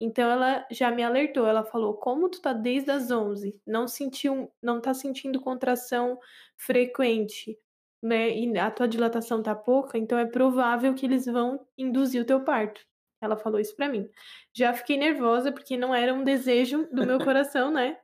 então 0.00 0.30
ela 0.30 0.66
já 0.70 0.90
me 0.90 1.02
alertou, 1.02 1.46
ela 1.46 1.64
falou: 1.64 1.94
"Como 1.94 2.28
tu 2.30 2.40
tá 2.42 2.52
desde 2.52 2.90
as 2.90 3.10
11, 3.10 3.60
não 3.66 3.88
sentiu 3.88 4.52
não 4.62 4.80
tá 4.80 4.94
sentindo 4.94 5.40
contração 5.40 6.18
frequente, 6.56 7.58
né, 8.02 8.30
e 8.36 8.58
a 8.58 8.70
tua 8.70 8.88
dilatação 8.88 9.42
tá 9.42 9.54
pouca, 9.54 9.98
então 9.98 10.18
é 10.18 10.26
provável 10.26 10.94
que 10.94 11.06
eles 11.06 11.26
vão 11.26 11.66
induzir 11.78 12.22
o 12.22 12.26
teu 12.26 12.44
parto". 12.44 12.80
Ela 13.22 13.36
falou 13.36 13.58
isso 13.60 13.74
pra 13.76 13.88
mim. 13.88 14.08
Já 14.54 14.74
fiquei 14.74 14.96
nervosa, 14.98 15.50
porque 15.52 15.76
não 15.78 15.94
era 15.94 16.12
um 16.14 16.24
desejo 16.24 16.86
do 16.92 17.04
meu 17.06 17.18
coração, 17.24 17.70
né, 17.72 17.98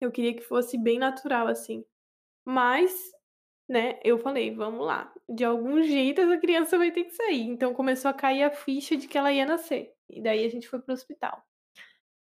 eu 0.00 0.10
queria 0.12 0.34
que 0.34 0.42
fosse 0.42 0.78
bem 0.78 0.98
natural, 0.98 1.46
assim. 1.48 1.84
Mas, 2.46 3.12
né, 3.68 4.00
eu 4.04 4.18
falei: 4.18 4.54
"Vamos 4.54 4.86
lá, 4.86 5.12
de 5.28 5.44
algum 5.44 5.82
jeito 5.82 6.20
essa 6.22 6.38
criança 6.38 6.78
vai 6.78 6.92
ter 6.92 7.04
que 7.04 7.12
sair", 7.12 7.42
então 7.42 7.74
começou 7.74 8.10
a 8.10 8.14
cair 8.14 8.44
a 8.44 8.50
ficha 8.52 8.96
de 8.96 9.08
que 9.08 9.18
ela 9.18 9.32
ia 9.32 9.46
nascer, 9.46 9.94
e 10.10 10.22
daí 10.22 10.44
a 10.46 10.50
gente 10.50 10.68
foi 10.68 10.80
para 10.80 10.92
o 10.92 10.94
hospital. 10.96 11.42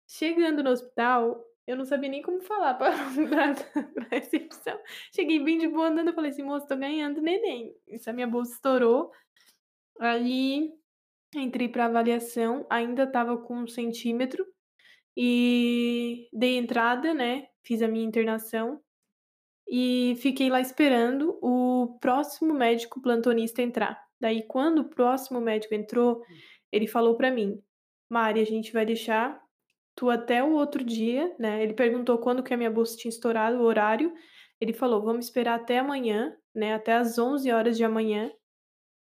Chegando 0.09 0.63
no 0.63 0.71
hospital, 0.71 1.43
eu 1.67 1.77
não 1.77 1.85
sabia 1.85 2.09
nem 2.11 2.23
como 2.23 2.41
falar 2.43 2.75
pra 2.79 2.91
pra 2.93 3.55
pra 3.95 4.07
recepção. 4.11 4.79
Cheguei 5.15 5.41
bem 5.43 5.59
de 5.59 5.69
boa 5.69 5.89
andando, 5.89 6.13
falei 6.15 6.31
assim: 6.31 6.43
"Moça, 6.43 6.67
tô 6.67 6.77
ganhando 6.77 7.21
neném, 7.21 7.75
essa 7.89 8.13
minha 8.13 8.27
bolsa 8.27 8.53
estourou". 8.55 9.13
Aí, 10.01 10.73
entrei 11.37 11.69
pra 11.69 11.87
avaliação, 11.87 12.67
ainda 12.71 13.05
estava 13.05 13.39
com 13.39 13.57
1 13.59 13.69
centímetro, 13.69 14.47
e 15.17 16.29
dei 16.33 16.57
entrada, 16.59 17.15
né, 17.15 17.47
fiz 17.65 17.83
a 17.83 17.89
minha 17.89 18.05
internação, 18.07 18.81
e 19.69 20.17
fiquei 20.21 20.51
lá 20.51 20.61
esperando 20.61 21.39
o 21.43 21.99
próximo 22.01 22.55
médico 22.55 23.01
plantonista 23.03 23.63
entrar. 23.63 24.03
Daí 24.21 24.43
quando 24.45 24.81
o 24.81 24.91
próximo 24.91 25.41
médico 25.41 25.75
entrou, 25.75 26.23
ele 26.73 26.87
falou 26.89 27.17
pra 27.17 27.31
mim: 27.33 27.61
"Mari, 28.11 28.41
a 28.41 28.47
gente 28.47 28.73
vai 28.73 28.87
deixar 28.87 29.41
tu 29.97 30.11
até 30.11 30.43
o 30.45 30.53
outro 30.53 30.85
dia", 30.85 31.35
né, 31.41 31.63
ele 31.65 31.75
perguntou 31.75 32.19
quando 32.19 32.43
que 32.45 32.55
a 32.55 32.57
minha 32.59 32.71
bolsa 32.71 32.97
tinha 32.99 33.11
estourado, 33.11 33.59
o 33.59 33.65
horário, 33.65 34.13
ele 34.61 34.73
falou: 34.75 35.03
"Vamos 35.03 35.27
esperar 35.27 35.57
até 35.61 35.79
amanhã, 35.81 36.37
né, 36.55 36.75
até 36.75 36.95
às 36.95 37.19
11h, 37.19 38.33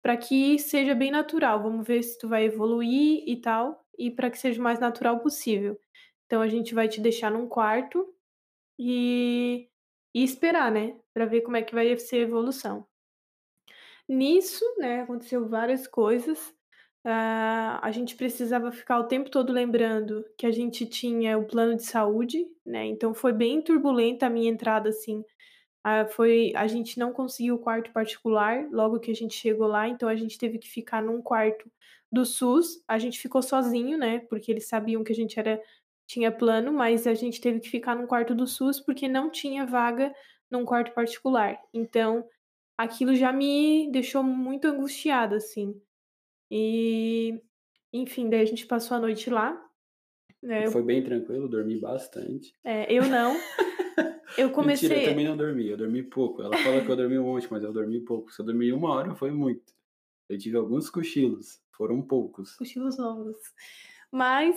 pra 0.03 0.17
que 0.19 0.59
seja 0.61 0.95
bem 0.95 1.11
natural, 1.13 1.63
vamos 1.63 1.87
ver 1.87 2.03
se 2.05 2.19
tu 2.19 2.29
vai 2.29 2.45
evoluir 2.47 3.25
e 3.29 3.41
tal, 3.41 3.85
e 3.99 4.11
pra 4.11 4.31
que 4.31 4.39
seja 4.39 4.61
o 4.61 4.65
mais 4.65 4.81
natural 4.81 5.21
possível. 5.21 5.79
Então 6.27 6.43
a 6.43 6.49
gente 6.49 6.75
vai 6.75 6.89
te 6.89 7.01
deixar 7.01 7.31
num 7.31 7.49
quarto, 7.49 8.07
e 8.79 9.69
e 10.15 10.25
esperar, 10.25 10.73
né, 10.73 10.97
pra 11.15 11.27
ver 11.27 11.43
como 11.43 11.57
é 11.59 11.63
que 11.63 11.75
vai 11.75 11.97
ser 11.99 12.17
a 12.19 12.21
evolução". 12.21 12.87
Nisso, 14.09 14.65
né, 14.79 15.01
aconteceu 15.01 15.49
várias 15.49 15.89
coisas, 15.89 16.55
ah, 17.05 17.81
a 17.83 17.91
gente 17.91 18.15
precisava 18.15 18.71
ficar 18.71 19.01
o 19.01 19.05
tempo 19.09 19.29
todo 19.31 19.53
lembrando 19.53 20.25
que 20.39 20.47
a 20.47 20.51
gente 20.53 20.87
tinha 20.87 21.37
o 21.37 21.45
plano 21.45 21.75
de 21.77 21.83
saúde, 21.83 22.47
né, 22.65 22.85
então 22.87 23.13
foi 23.15 23.33
bem 23.33 23.61
turbulenta 23.61 24.27
a 24.27 24.31
minha 24.31 24.49
entrada, 24.51 24.91
assim, 24.91 25.25
ah, 25.85 26.07
foi 26.07 26.53
a 26.57 26.67
gente 26.69 26.99
não 26.99 27.13
conseguiu 27.13 27.57
o 27.57 27.61
quarto 27.61 27.93
particular 27.93 28.69
logo 28.73 29.01
que 29.01 29.11
a 29.11 29.15
gente 29.15 29.35
chegou 29.35 29.67
lá, 29.69 29.89
então 29.89 30.09
a 30.09 30.17
gente 30.17 30.39
teve 30.39 30.59
que 30.59 30.69
ficar 30.69 31.03
num 31.03 31.23
quarto 31.23 31.71
do 32.13 32.25
SUS, 32.27 32.83
a 32.89 32.99
gente 32.99 33.19
ficou 33.21 33.43
sozinho, 33.43 33.99
né, 33.99 34.21
porque 34.31 34.53
eles 34.53 34.69
sabiam 34.69 35.05
que 35.05 35.13
a 35.13 35.17
gente 35.17 35.39
era 35.41 35.63
tinha 36.07 36.31
plano, 36.31 36.73
mas 36.73 37.07
a 37.07 37.15
gente 37.15 37.41
teve 37.41 37.61
que 37.61 37.69
ficar 37.69 37.97
num 37.97 38.07
quarto 38.07 38.35
do 38.35 38.47
SUS, 38.47 38.81
porque 38.81 39.09
não 39.09 39.31
tinha 39.31 39.67
vaga 39.67 40.15
num 40.51 40.65
quarto 40.65 40.95
particular. 40.95 41.59
Então, 41.75 42.25
aquilo 42.79 43.15
já 43.15 43.33
me 43.33 43.91
deixou 43.91 44.23
muito 44.23 44.69
angustiada, 44.69 45.37
assim. 45.37 45.81
E, 46.51 47.41
enfim, 47.93 48.29
daí 48.31 48.41
a 48.41 48.47
gente 48.47 48.67
passou 48.67 48.97
a 48.97 49.01
noite 49.01 49.29
lá. 49.29 49.61
Né? 50.43 50.71
Foi 50.71 50.83
bem 50.83 51.03
tranquilo, 51.03 51.49
dormi 51.49 51.81
bastante. 51.81 52.55
É, 52.63 52.93
eu 52.93 53.07
não. 53.07 53.37
Eu 54.37 54.51
comecei. 54.51 54.89
Mentira, 54.89 55.07
eu 55.07 55.11
também 55.11 55.27
não 55.27 55.37
dormi, 55.37 55.69
eu 55.69 55.77
dormi 55.77 56.03
pouco. 56.03 56.43
Ela 56.43 56.57
fala 56.59 56.85
que 56.85 56.91
eu 56.91 56.97
dormi 56.97 57.19
um 57.19 57.25
monte, 57.25 57.49
mas 57.51 57.63
eu 57.63 57.73
dormi 57.73 58.01
pouco. 58.01 58.31
Se 58.31 58.43
eu 58.43 58.45
dormi 58.45 58.73
uma 58.73 58.91
hora, 58.91 59.15
foi 59.15 59.31
muito. 59.31 59.73
Eu 60.29 60.37
tive 60.37 60.57
alguns 60.57 60.91
cochilos, 60.91 61.61
foram 61.71 62.03
poucos. 62.03 62.57
Cochilos 62.57 62.99
longos. 62.99 63.39
Mas 64.11 64.57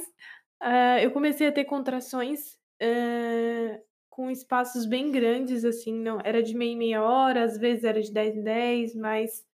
uh, 0.62 1.00
eu 1.02 1.12
comecei 1.12 1.48
a 1.48 1.52
ter 1.52 1.66
contrações 1.66 2.54
uh, 2.82 3.82
com 4.10 4.30
espaços 4.30 4.86
bem 4.86 5.12
grandes, 5.12 5.64
assim, 5.64 5.94
não 5.94 6.20
era 6.24 6.44
de 6.44 6.56
meia 6.56 6.72
em 6.72 6.78
meia 6.78 7.04
hora, 7.04 7.44
às 7.44 7.58
vezes 7.58 7.84
era 7.84 8.02
de 8.02 8.12
10 8.12 8.36
em 8.36 8.44
10, 8.44 8.96
mas 8.96 9.46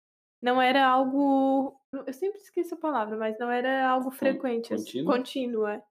não 0.41 0.61
era 0.61 0.87
algo. 0.87 1.79
Eu 1.93 2.13
sempre 2.13 2.41
esqueço 2.41 2.75
a 2.75 2.79
palavra, 2.79 3.17
mas 3.17 3.39
não 3.39 3.51
era 3.51 3.89
algo 3.89 4.11
frequente, 4.11 4.71
contínuo. 4.71 4.83
assim, 4.83 5.05
contínuo. 5.05 5.67
É. 5.67 5.83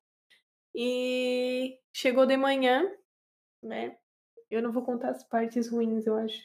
E 0.76 1.80
chegou 1.94 2.26
de 2.26 2.36
manhã, 2.36 2.92
né? 3.62 3.98
Eu 4.50 4.62
não 4.62 4.72
vou 4.72 4.84
contar 4.84 5.10
as 5.10 5.24
partes 5.24 5.70
ruins, 5.70 6.06
eu 6.06 6.16
acho. 6.16 6.42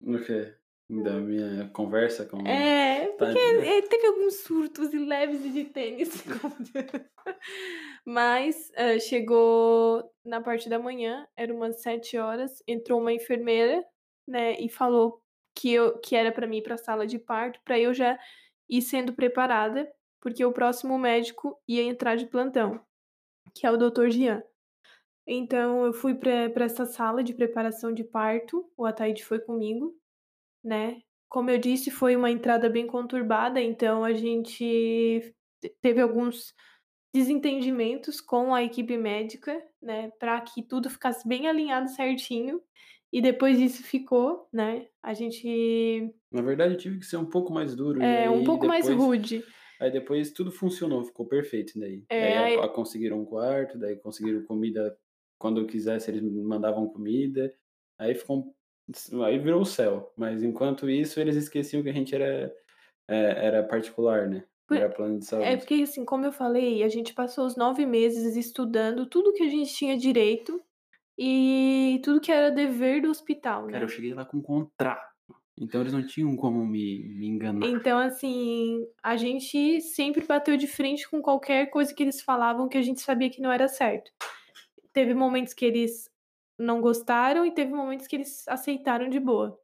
O 0.00 0.18
quê? 0.24 0.54
Da 1.00 1.12
minha 1.12 1.68
conversa 1.70 2.26
com. 2.26 2.46
É, 2.46 3.06
porque 3.16 3.34
Tadinha. 3.34 3.82
teve 3.88 4.06
alguns 4.08 4.40
surtos 4.40 4.92
e 4.92 4.98
leves 4.98 5.52
de 5.52 5.64
tênis. 5.64 6.10
Mas 8.04 8.70
uh, 8.70 9.00
chegou 9.00 10.04
na 10.24 10.40
parte 10.40 10.68
da 10.68 10.78
manhã, 10.78 11.26
era 11.36 11.54
umas 11.54 11.80
sete 11.80 12.18
horas, 12.18 12.62
entrou 12.66 13.00
uma 13.00 13.12
enfermeira, 13.12 13.84
né, 14.28 14.54
e 14.60 14.68
falou 14.68 15.22
que, 15.54 15.72
eu, 15.72 15.98
que 15.98 16.16
era 16.16 16.32
para 16.32 16.46
mim 16.46 16.58
ir 16.58 16.62
pra 16.62 16.76
sala 16.76 17.06
de 17.06 17.18
parto, 17.18 17.60
para 17.64 17.78
eu 17.78 17.94
já 17.94 18.18
ir 18.68 18.82
sendo 18.82 19.12
preparada, 19.12 19.90
porque 20.20 20.44
o 20.44 20.52
próximo 20.52 20.98
médico 20.98 21.58
ia 21.66 21.82
entrar 21.82 22.16
de 22.16 22.26
plantão 22.26 22.80
que 23.54 23.66
é 23.66 23.70
o 23.70 23.76
Dr. 23.76 24.08
Jean. 24.08 24.42
Então 25.26 25.86
eu 25.86 25.92
fui 25.92 26.14
para 26.14 26.64
essa 26.64 26.84
sala 26.84 27.22
de 27.22 27.32
preparação 27.32 27.92
de 27.92 28.02
parto, 28.02 28.68
o 28.76 28.84
Ataíde 28.84 29.24
foi 29.24 29.38
comigo, 29.38 29.94
né? 30.64 31.00
Como 31.28 31.50
eu 31.50 31.58
disse, 31.58 31.90
foi 31.90 32.14
uma 32.14 32.30
entrada 32.30 32.68
bem 32.68 32.86
conturbada, 32.86 33.60
então 33.60 34.04
a 34.04 34.12
gente 34.12 35.34
teve 35.80 36.00
alguns 36.00 36.52
desentendimentos 37.14 38.20
com 38.20 38.54
a 38.54 38.62
equipe 38.62 38.96
médica, 38.96 39.62
né, 39.80 40.10
para 40.18 40.40
que 40.40 40.62
tudo 40.62 40.88
ficasse 40.88 41.26
bem 41.28 41.46
alinhado 41.46 41.88
certinho. 41.90 42.60
E 43.12 43.20
depois 43.20 43.58
disso 43.58 43.82
ficou, 43.82 44.48
né? 44.50 44.86
A 45.02 45.12
gente. 45.12 46.10
Na 46.30 46.40
verdade, 46.40 46.78
tive 46.78 46.98
que 46.98 47.04
ser 47.04 47.18
um 47.18 47.28
pouco 47.28 47.52
mais 47.52 47.74
duro. 47.76 48.02
É, 48.02 48.30
um 48.30 48.42
pouco 48.42 48.62
depois... 48.62 48.86
mais 48.86 48.98
rude. 48.98 49.44
Aí 49.78 49.90
depois 49.90 50.32
tudo 50.32 50.50
funcionou, 50.50 51.04
ficou 51.04 51.26
perfeito 51.26 51.78
daí. 51.78 52.02
É, 52.08 52.38
aí, 52.38 52.56
aí... 52.58 52.68
conseguiram 52.70 53.20
um 53.20 53.26
quarto, 53.26 53.78
daí 53.78 53.96
conseguiram 53.96 54.42
comida 54.44 54.96
quando 55.38 55.60
eu 55.60 55.66
quisesse, 55.66 56.10
eles 56.10 56.22
mandavam 56.22 56.88
comida. 56.88 57.52
Aí 57.98 58.14
ficou 58.14 58.54
aí 59.24 59.38
virou 59.38 59.62
o 59.62 59.66
céu. 59.66 60.12
Mas 60.16 60.42
enquanto 60.42 60.88
isso, 60.88 61.20
eles 61.20 61.36
esqueciam 61.36 61.82
que 61.82 61.88
a 61.88 61.94
gente 61.94 62.14
era 62.14 62.52
é, 63.08 63.46
era 63.46 63.62
particular, 63.62 64.28
né? 64.28 64.44
Era 64.70 64.88
plano 64.88 65.18
de 65.18 65.24
é 65.24 65.28
saúde. 65.28 65.48
É 65.48 65.56
porque, 65.56 65.74
assim, 65.74 66.04
como 66.04 66.24
eu 66.24 66.32
falei, 66.32 66.82
a 66.82 66.88
gente 66.88 67.12
passou 67.12 67.44
os 67.44 67.56
nove 67.56 67.84
meses 67.84 68.36
estudando 68.36 69.06
tudo 69.06 69.32
que 69.32 69.42
a 69.42 69.48
gente 69.48 69.74
tinha 69.74 69.98
direito 69.98 70.62
e 71.18 72.00
tudo 72.02 72.20
que 72.20 72.32
era 72.32 72.50
dever 72.50 73.02
do 73.02 73.10
hospital, 73.10 73.66
né? 73.66 73.72
Cara, 73.72 73.84
eu 73.84 73.88
cheguei 73.88 74.14
lá 74.14 74.24
com 74.24 74.38
um 74.38 74.42
contrato. 74.42 75.12
Então 75.60 75.82
eles 75.82 75.92
não 75.92 76.04
tinham 76.04 76.34
como 76.34 76.64
me, 76.64 77.06
me 77.14 77.26
enganar. 77.26 77.66
Então, 77.66 77.98
assim, 77.98 78.86
a 79.02 79.16
gente 79.16 79.80
sempre 79.82 80.24
bateu 80.26 80.56
de 80.56 80.66
frente 80.66 81.08
com 81.08 81.20
qualquer 81.20 81.66
coisa 81.66 81.94
que 81.94 82.02
eles 82.02 82.22
falavam 82.22 82.68
que 82.68 82.78
a 82.78 82.82
gente 82.82 83.02
sabia 83.02 83.28
que 83.28 83.42
não 83.42 83.52
era 83.52 83.68
certo. 83.68 84.10
Teve 84.92 85.12
momentos 85.12 85.52
que 85.52 85.64
eles 85.64 86.10
não 86.62 86.80
gostaram 86.80 87.46
e 87.46 87.52
teve 87.52 87.72
momentos 87.72 88.06
que 88.06 88.16
eles 88.16 88.46
aceitaram 88.48 89.08
de 89.08 89.20
boa. 89.20 89.58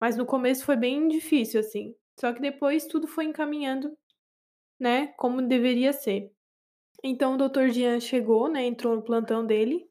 Mas 0.00 0.16
no 0.16 0.26
começo 0.26 0.64
foi 0.64 0.76
bem 0.76 1.08
difícil, 1.08 1.60
assim. 1.60 1.94
Só 2.20 2.32
que 2.32 2.40
depois 2.40 2.86
tudo 2.86 3.06
foi 3.06 3.24
encaminhando, 3.26 3.96
né, 4.80 5.08
como 5.18 5.42
deveria 5.42 5.92
ser. 5.92 6.32
Então 7.04 7.34
o 7.34 7.38
Dr. 7.38 7.68
Jean 7.70 8.00
chegou, 8.00 8.48
né, 8.48 8.64
entrou 8.66 8.96
no 8.96 9.02
plantão 9.02 9.46
dele 9.46 9.88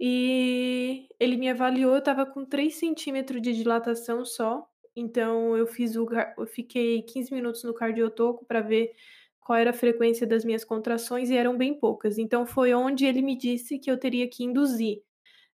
e 0.00 1.08
ele 1.18 1.36
me 1.36 1.48
avaliou, 1.48 1.94
eu 1.94 2.02
tava 2.02 2.26
com 2.26 2.44
3 2.44 2.74
centímetros 2.76 3.40
de 3.42 3.54
dilatação 3.54 4.24
só. 4.24 4.68
Então 4.94 5.56
eu 5.56 5.66
fiz 5.66 5.96
o 5.96 6.06
eu 6.38 6.46
fiquei 6.46 7.02
15 7.02 7.32
minutos 7.34 7.64
no 7.64 7.74
cardiotoco 7.74 8.44
para 8.46 8.60
ver 8.60 8.92
qual 9.40 9.58
era 9.58 9.70
a 9.70 9.72
frequência 9.74 10.26
das 10.26 10.44
minhas 10.44 10.64
contrações 10.64 11.30
e 11.30 11.36
eram 11.36 11.56
bem 11.56 11.78
poucas. 11.78 12.18
Então 12.18 12.46
foi 12.46 12.74
onde 12.74 13.06
ele 13.06 13.22
me 13.22 13.36
disse 13.36 13.78
que 13.78 13.90
eu 13.90 13.98
teria 13.98 14.28
que 14.28 14.44
induzir, 14.44 15.02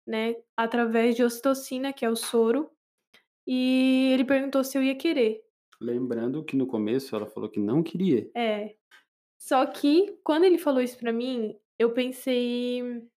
né, 0.06 0.36
através 0.56 1.16
de 1.16 1.24
ocitocina, 1.24 1.94
que 1.94 2.06
é 2.06 2.10
o 2.10 2.16
soro. 2.16 2.70
E 3.46 4.12
ele 4.14 4.26
perguntou 4.26 4.64
se 4.64 4.78
eu 4.78 4.84
ia 4.84 4.96
querer. 4.96 5.42
Lembrando 5.80 6.44
que 6.44 6.56
no 6.56 6.68
começo 6.68 7.16
ela 7.16 7.26
falou 7.26 7.50
que 7.50 7.60
não 7.60 7.82
queria. 7.82 8.30
É. 8.36 8.76
Só 9.38 9.66
que 9.66 10.16
quando 10.24 10.44
ele 10.44 10.58
falou 10.58 10.82
isso 10.82 10.98
para 10.98 11.12
mim, 11.12 11.58
eu 11.80 11.92
pensei 11.92 13.10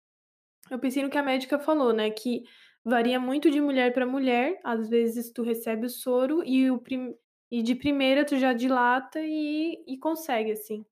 eu 0.71 0.79
pensei 0.79 1.03
no 1.03 1.11
que 1.11 1.19
a 1.19 1.23
médica 1.23 1.59
falou, 1.59 1.93
né? 1.93 2.11
Que 2.11 2.45
varia 2.85 3.19
muito 3.21 3.51
de 3.51 3.61
mulher 3.61 3.93
para 3.93 4.07
mulher. 4.07 4.61
Às 4.65 4.89
vezes 4.89 5.33
tu 5.33 5.43
recebe 5.43 5.87
o 5.87 5.91
soro 5.91 6.43
e, 6.45 6.71
o 6.71 6.79
prim... 6.79 7.15
e 7.51 7.63
de 7.63 7.75
primeira 7.75 8.25
tu 8.25 8.37
já 8.37 8.53
dilata 8.53 9.21
e, 9.21 9.85
e 9.87 9.99
consegue, 9.99 10.53
assim, 10.53 10.85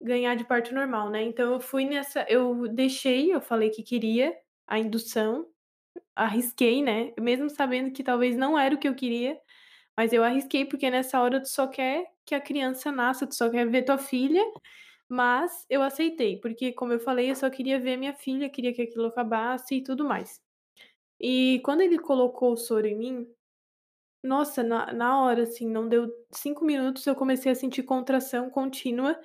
ganhar 0.00 0.34
de 0.34 0.44
parto 0.44 0.74
normal, 0.74 1.10
né? 1.10 1.22
Então 1.22 1.54
eu 1.54 1.60
fui 1.60 1.84
nessa. 1.84 2.24
Eu 2.28 2.68
deixei, 2.68 3.34
eu 3.34 3.40
falei 3.40 3.70
que 3.70 3.82
queria 3.82 4.36
a 4.70 4.78
indução, 4.80 5.46
arrisquei, 6.16 6.82
né? 6.82 7.12
Mesmo 7.20 7.50
sabendo 7.50 7.92
que 7.92 8.04
talvez 8.04 8.36
não 8.36 8.58
era 8.58 8.74
o 8.74 8.78
que 8.78 8.88
eu 8.88 8.94
queria, 8.94 9.38
mas 9.96 10.12
eu 10.12 10.24
arrisquei 10.24 10.64
porque 10.66 10.90
nessa 10.90 11.20
hora 11.22 11.40
tu 11.42 11.48
só 11.48 11.66
quer 11.68 12.06
que 12.26 12.34
a 12.34 12.40
criança 12.40 12.92
nasça, 12.92 13.26
tu 13.26 13.34
só 13.36 13.50
quer 13.50 13.68
ver 13.68 13.84
tua 13.84 13.98
filha 13.98 14.42
mas 15.08 15.66
eu 15.70 15.82
aceitei, 15.82 16.38
porque, 16.40 16.72
como 16.72 16.92
eu 16.92 17.00
falei, 17.00 17.30
eu 17.30 17.36
só 17.36 17.50
queria 17.50 17.80
ver 17.80 17.96
minha 17.96 18.14
filha, 18.14 18.48
queria 18.50 18.72
que 18.72 18.82
aquilo 18.82 19.06
acabasse 19.06 19.76
e 19.76 19.82
tudo 19.82 20.04
mais. 20.04 20.40
E 21.20 21.60
quando 21.64 21.82
ele 21.82 21.98
colocou 21.98 22.52
o 22.54 22.56
soro 22.56 22.86
em 22.86 22.96
mim, 22.96 23.26
nossa, 24.22 24.62
na, 24.62 24.92
na 24.92 25.22
hora, 25.22 25.44
assim, 25.44 25.68
não 25.68 25.88
deu 25.88 26.08
cinco 26.32 26.64
minutos, 26.64 27.06
eu 27.06 27.14
comecei 27.16 27.52
a 27.52 27.54
sentir 27.54 27.82
contração 27.84 28.50
contínua 28.50 29.18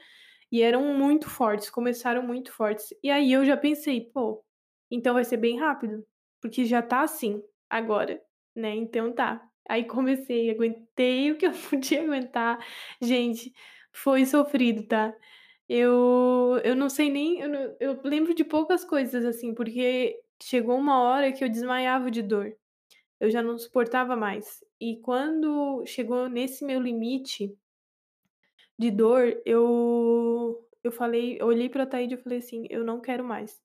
e 0.52 0.62
eram 0.64 0.96
muito 0.96 1.30
fortes, 1.30 1.72
começaram 1.72 2.24
muito 2.24 2.54
fortes. 2.54 2.88
E 3.04 3.12
aí 3.12 3.34
eu 3.34 3.46
já 3.46 3.58
pensei, 3.58 4.02
pô, 4.14 4.45
então 4.90 5.14
vai 5.14 5.24
ser 5.26 5.38
bem 5.38 5.58
rápido, 5.60 6.06
porque 6.42 6.66
já 6.66 6.82
tá 6.82 7.02
assim, 7.02 7.42
agora, 7.70 8.22
né? 8.56 8.76
Então 8.76 9.14
tá. 9.14 9.42
Aí 9.68 9.86
comecei, 9.86 10.50
aguentei 10.52 11.32
o 11.32 11.38
que 11.38 11.46
eu 11.48 11.52
podia 11.70 12.04
aguentar. 12.04 12.64
Gente, 13.02 13.54
foi 13.92 14.26
sofrido, 14.26 14.84
tá? 14.88 15.14
Eu, 15.68 16.62
eu 16.64 16.76
não 16.76 16.90
sei 16.90 17.10
nem. 17.10 17.40
Eu, 17.42 17.78
eu 17.80 18.02
lembro 18.04 18.34
de 18.34 18.44
poucas 18.44 18.86
coisas, 18.86 19.26
assim, 19.26 19.54
porque 19.54 20.20
chegou 20.42 20.78
uma 20.78 21.02
hora 21.02 21.32
que 21.32 21.44
eu 21.44 21.50
desmaiava 21.50 22.12
de 22.12 22.22
dor. 22.22 22.56
Eu 23.20 23.32
já 23.32 23.42
não 23.42 23.58
suportava 23.58 24.16
mais. 24.16 24.64
E 24.80 24.98
quando 25.02 25.84
chegou 25.86 26.30
nesse 26.30 26.66
meu 26.66 26.80
limite 26.82 27.58
de 28.78 28.92
dor, 28.92 29.42
eu, 29.46 30.68
eu 30.84 30.92
falei, 30.92 31.38
eu 31.40 31.48
olhei 31.48 31.70
pra 31.70 31.86
Taíde 31.86 32.16
e 32.16 32.18
falei 32.18 32.40
assim: 32.40 32.68
eu 32.70 32.84
não 32.84 33.02
quero 33.02 33.24
mais. 33.24 33.65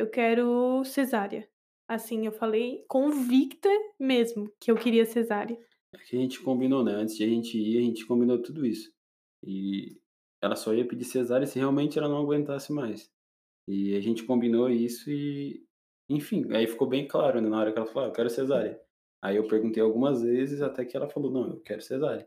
Eu 0.00 0.08
quero 0.08 0.82
cesárea. 0.82 1.46
Assim, 1.86 2.24
eu 2.24 2.32
falei 2.32 2.86
convicta 2.88 3.68
mesmo 3.98 4.50
que 4.58 4.70
eu 4.70 4.74
queria 4.74 5.04
cesárea. 5.04 5.58
É 5.92 5.98
que 5.98 6.16
a 6.16 6.18
gente 6.18 6.40
combinou, 6.40 6.82
né? 6.82 6.92
Antes 6.92 7.18
de 7.18 7.24
a 7.24 7.26
gente 7.26 7.58
ir, 7.58 7.76
a 7.76 7.82
gente 7.82 8.06
combinou 8.06 8.40
tudo 8.40 8.64
isso. 8.64 8.90
E 9.44 10.00
ela 10.40 10.56
só 10.56 10.72
ia 10.72 10.88
pedir 10.88 11.04
cesárea 11.04 11.46
se 11.46 11.58
realmente 11.58 11.98
ela 11.98 12.08
não 12.08 12.16
aguentasse 12.16 12.72
mais. 12.72 13.12
E 13.68 13.94
a 13.94 14.00
gente 14.00 14.22
combinou 14.24 14.70
isso 14.70 15.10
e, 15.10 15.62
enfim, 16.08 16.50
aí 16.54 16.66
ficou 16.66 16.88
bem 16.88 17.06
claro, 17.06 17.38
né, 17.38 17.50
na 17.50 17.58
hora 17.58 17.70
que 17.70 17.78
ela 17.78 17.86
falou, 17.86 18.04
ah, 18.04 18.08
eu 18.08 18.14
quero 18.14 18.30
cesárea. 18.30 18.80
Aí 19.22 19.36
eu 19.36 19.46
perguntei 19.46 19.82
algumas 19.82 20.22
vezes 20.22 20.62
até 20.62 20.82
que 20.82 20.96
ela 20.96 21.10
falou, 21.10 21.30
não, 21.30 21.46
eu 21.46 21.60
quero 21.60 21.82
cesárea. 21.82 22.26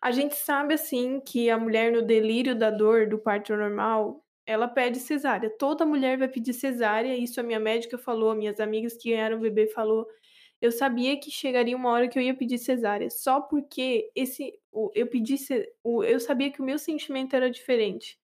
A 0.00 0.10
gente 0.10 0.36
sabe, 0.36 0.72
assim, 0.72 1.20
que 1.20 1.50
a 1.50 1.58
mulher 1.58 1.92
no 1.92 2.00
delírio 2.00 2.58
da 2.58 2.70
dor 2.70 3.06
do 3.06 3.18
parto 3.18 3.54
normal, 3.54 4.24
ela 4.50 4.66
pede 4.68 4.98
cesárea. 4.98 5.48
Toda 5.48 5.86
mulher 5.86 6.18
vai 6.18 6.28
pedir 6.28 6.52
cesárea, 6.52 7.16
isso 7.16 7.38
a 7.40 7.42
minha 7.42 7.60
médica 7.60 7.96
falou, 7.96 8.34
minhas 8.34 8.58
amigas 8.58 8.96
que 8.96 9.10
ganharam 9.10 9.38
bebê 9.40 9.68
falou. 9.68 10.08
Eu 10.60 10.72
sabia 10.72 11.18
que 11.18 11.30
chegaria 11.30 11.76
uma 11.76 11.90
hora 11.90 12.08
que 12.08 12.18
eu 12.18 12.22
ia 12.22 12.34
pedir 12.34 12.58
cesárea, 12.58 13.08
só 13.10 13.40
porque 13.40 14.10
esse 14.14 14.58
eu 14.94 15.06
pedi 15.06 15.36
eu 15.84 16.20
sabia 16.20 16.50
que 16.52 16.60
o 16.60 16.64
meu 16.64 16.78
sentimento 16.78 17.34
era 17.36 17.50
diferente. 17.50 18.18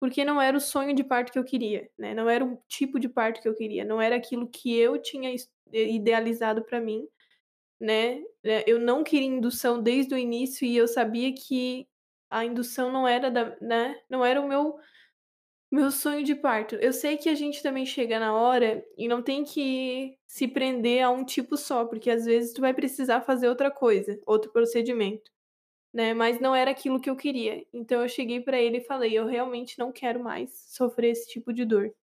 Porque 0.00 0.24
não 0.24 0.40
era 0.40 0.56
o 0.56 0.60
sonho 0.60 0.94
de 0.94 1.04
parto 1.04 1.32
que 1.32 1.38
eu 1.38 1.44
queria, 1.44 1.88
né? 1.98 2.14
Não 2.14 2.28
era 2.28 2.44
o 2.44 2.56
tipo 2.68 3.00
de 3.00 3.08
parto 3.08 3.40
que 3.42 3.48
eu 3.48 3.54
queria, 3.54 3.84
não 3.84 4.00
era 4.00 4.16
aquilo 4.16 4.48
que 4.48 4.76
eu 4.76 5.00
tinha 5.00 5.34
idealizado 5.72 6.64
para 6.64 6.80
mim. 6.80 7.06
né? 7.80 8.22
Eh, 8.44 8.64
eu 8.66 8.78
não 8.80 9.04
queria 9.04 9.26
indução 9.28 9.82
desde 9.82 10.14
o 10.14 10.18
início 10.18 10.66
e 10.66 10.76
eu 10.76 10.88
sabia 10.88 11.32
que 11.34 11.86
a 12.30 12.44
indução 12.44 12.92
não 12.92 13.06
era 13.08 13.30
da 13.30 13.56
né, 13.60 13.96
não 14.10 14.24
era 14.24 14.40
o 14.40 14.48
meu 14.48 14.78
meu 15.70 15.90
sonho 15.90 16.24
de 16.24 16.34
parto. 16.34 16.76
Eu 16.76 16.92
sei 16.92 17.16
que 17.16 17.28
a 17.28 17.34
gente 17.34 17.62
também 17.62 17.84
chega 17.86 18.18
na 18.18 18.34
hora 18.34 18.84
e 18.96 19.06
não 19.08 19.22
tem 19.22 19.44
que 19.44 20.18
se 20.26 20.48
prender 20.48 21.02
a 21.04 21.10
um 21.10 21.24
tipo 21.24 21.56
só, 21.56 21.84
porque 21.86 22.10
às 22.10 22.24
vezes 22.24 22.52
tu 22.54 22.60
vai 22.60 22.72
precisar 22.74 23.20
fazer 23.22 23.48
outra 23.48 23.70
coisa, 23.70 24.18
outro 24.26 24.50
procedimento, 24.52 25.30
né, 25.94 26.14
mas 26.14 26.40
não 26.40 26.54
era 26.56 26.70
aquilo 26.72 27.00
que 27.00 27.10
eu 27.10 27.16
queria. 27.16 27.64
Então 27.72 28.02
eu 28.02 28.08
cheguei 28.08 28.40
pra 28.40 28.60
ele 28.60 28.78
e 28.78 28.84
falei: 28.84 29.14
"Eu 29.18 29.26
realmente 29.26 29.78
não 29.78 29.92
quero 29.92 30.22
mais 30.24 30.52
sofrer 30.70 31.12
esse 31.12 31.28
tipo 31.30 31.52
de 31.52 31.64
dor". 31.66 31.94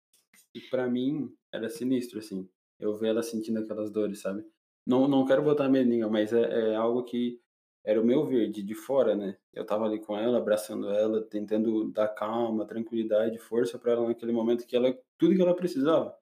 E 0.53 0.61
pra 0.61 0.87
mim 0.89 1.35
era 1.51 1.69
sinistro, 1.69 2.19
assim, 2.19 2.49
eu 2.79 2.93
ver 2.95 3.09
ela 3.09 3.23
sentindo 3.23 3.59
aquelas 3.59 3.91
dores, 3.91 4.19
sabe. 4.21 4.45
Não 4.85 5.07
não 5.07 5.25
quero 5.25 5.43
botar 5.43 5.67
nenhum, 5.69 6.09
mas 6.09 6.31
é 6.33 6.71
é 6.73 6.75
algo 6.75 7.03
que 7.03 7.41
era 7.85 8.01
o 8.01 8.05
meu 8.05 8.25
ver 8.25 8.49
de 8.51 8.63
de 8.63 8.75
fora, 8.75 9.15
né. 9.15 9.37
Eu 9.53 9.63
estava 9.63 9.85
ali 9.85 9.99
com 9.99 10.17
ela, 10.17 10.37
abraçando 10.39 10.89
ela, 10.89 11.21
tentando 11.23 11.91
dar 11.91 12.09
calma, 12.09 12.65
tranquilidade, 12.67 13.37
força 13.39 13.79
pra 13.79 13.93
ela 13.93 14.07
naquele 14.07 14.31
momento 14.33 14.65
que 14.67 14.75
ela 14.75 14.97
tudo 15.17 15.35
que 15.35 15.41
ela 15.41 15.55
precisava. 15.55 16.15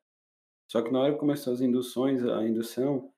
Só 0.72 0.82
que 0.82 0.92
na 0.92 1.02
hora 1.02 1.14
que 1.14 1.20
começou 1.20 1.54
as 1.54 1.62
induções, 1.62 2.24
a 2.26 2.44
indução, 2.48 3.12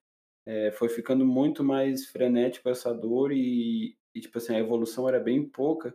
eh, 0.46 0.72
foi 0.72 0.88
ficando 0.90 1.26
muito 1.26 1.64
mais 1.64 2.06
frenético 2.08 2.68
essa 2.70 2.94
dor 2.94 3.32
e 3.32 3.96
e 4.14 4.20
tipo 4.20 4.38
assim, 4.38 4.54
a 4.56 4.60
evolução 4.60 5.08
era 5.08 5.20
bem 5.20 5.44
pouca, 5.48 5.94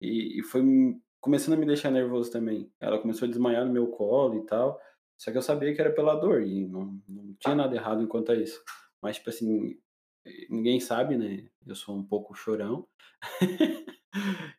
e 0.00 0.40
e 0.40 0.42
foi 0.44 0.62
começando 1.20 1.54
a 1.54 1.58
me 1.58 1.66
deixar 1.66 1.90
nervoso 1.90 2.30
também. 2.32 2.70
Ela 2.80 2.98
começou 3.00 3.26
a 3.26 3.30
desmaiar 3.30 3.64
no 3.66 3.72
meu 3.72 3.88
colo 3.88 4.36
e 4.38 4.46
tal, 4.46 4.80
só 5.18 5.30
que 5.32 5.38
eu 5.38 5.42
sabia 5.42 5.74
que 5.74 5.80
era 5.80 5.92
pela 5.94 6.14
dor 6.16 6.42
e 6.42 6.66
não 6.66 7.00
não 7.08 7.34
tinha 7.40 7.54
nada 7.56 7.74
errado 7.76 8.06
quanto 8.08 8.32
a 8.32 8.36
isso. 8.36 8.62
Mas 9.02 9.16
tipo 9.18 9.30
assim, 9.30 9.78
ninguém 10.50 10.80
sabe, 10.80 11.16
né, 11.16 11.48
eu 11.66 11.74
sou 11.74 11.96
um 11.96 12.04
pouco 12.04 12.34
chorão. 12.34 12.86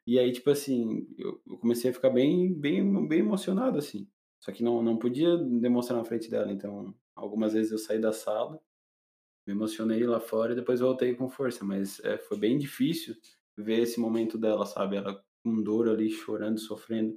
E 0.06 0.20
aí, 0.20 0.32
tipo 0.32 0.50
assim, 0.50 1.08
eu 1.18 1.40
comecei 1.60 1.90
a 1.92 1.94
ficar 1.94 2.10
bem 2.10 2.54
bem 2.54 3.08
bem 3.08 3.20
emocionado, 3.20 3.78
assim. 3.78 4.08
Só 4.40 4.52
que 4.52 4.64
não 4.64 4.84
não 4.84 4.98
podia 4.98 5.38
demonstrar 5.38 5.98
na 5.98 6.06
frente 6.06 6.30
dela, 6.30 6.52
então 6.52 6.94
algumas 7.16 7.54
vezes 7.54 7.72
eu 7.72 7.78
saí 7.78 8.00
da 8.00 8.12
sala, 8.12 8.62
me 9.48 9.54
emocionei 9.54 10.06
lá 10.06 10.20
fora 10.20 10.54
e 10.54 10.56
depois 10.56 10.80
voltei 10.80 11.16
com 11.16 11.30
força, 11.30 11.64
mas, 11.66 12.00
eh, 12.04 12.18
foi 12.18 12.38
bem 12.38 12.58
difícil 12.58 13.16
ver 13.58 13.82
esse 13.82 14.00
momento 14.00 14.38
dela, 14.38 14.66
sabe, 14.66 14.98
ela 14.98 15.24
com 15.44 15.62
dor 15.64 15.90
ali, 15.90 16.10
chorando, 16.12 16.60
sofrendo. 16.60 17.16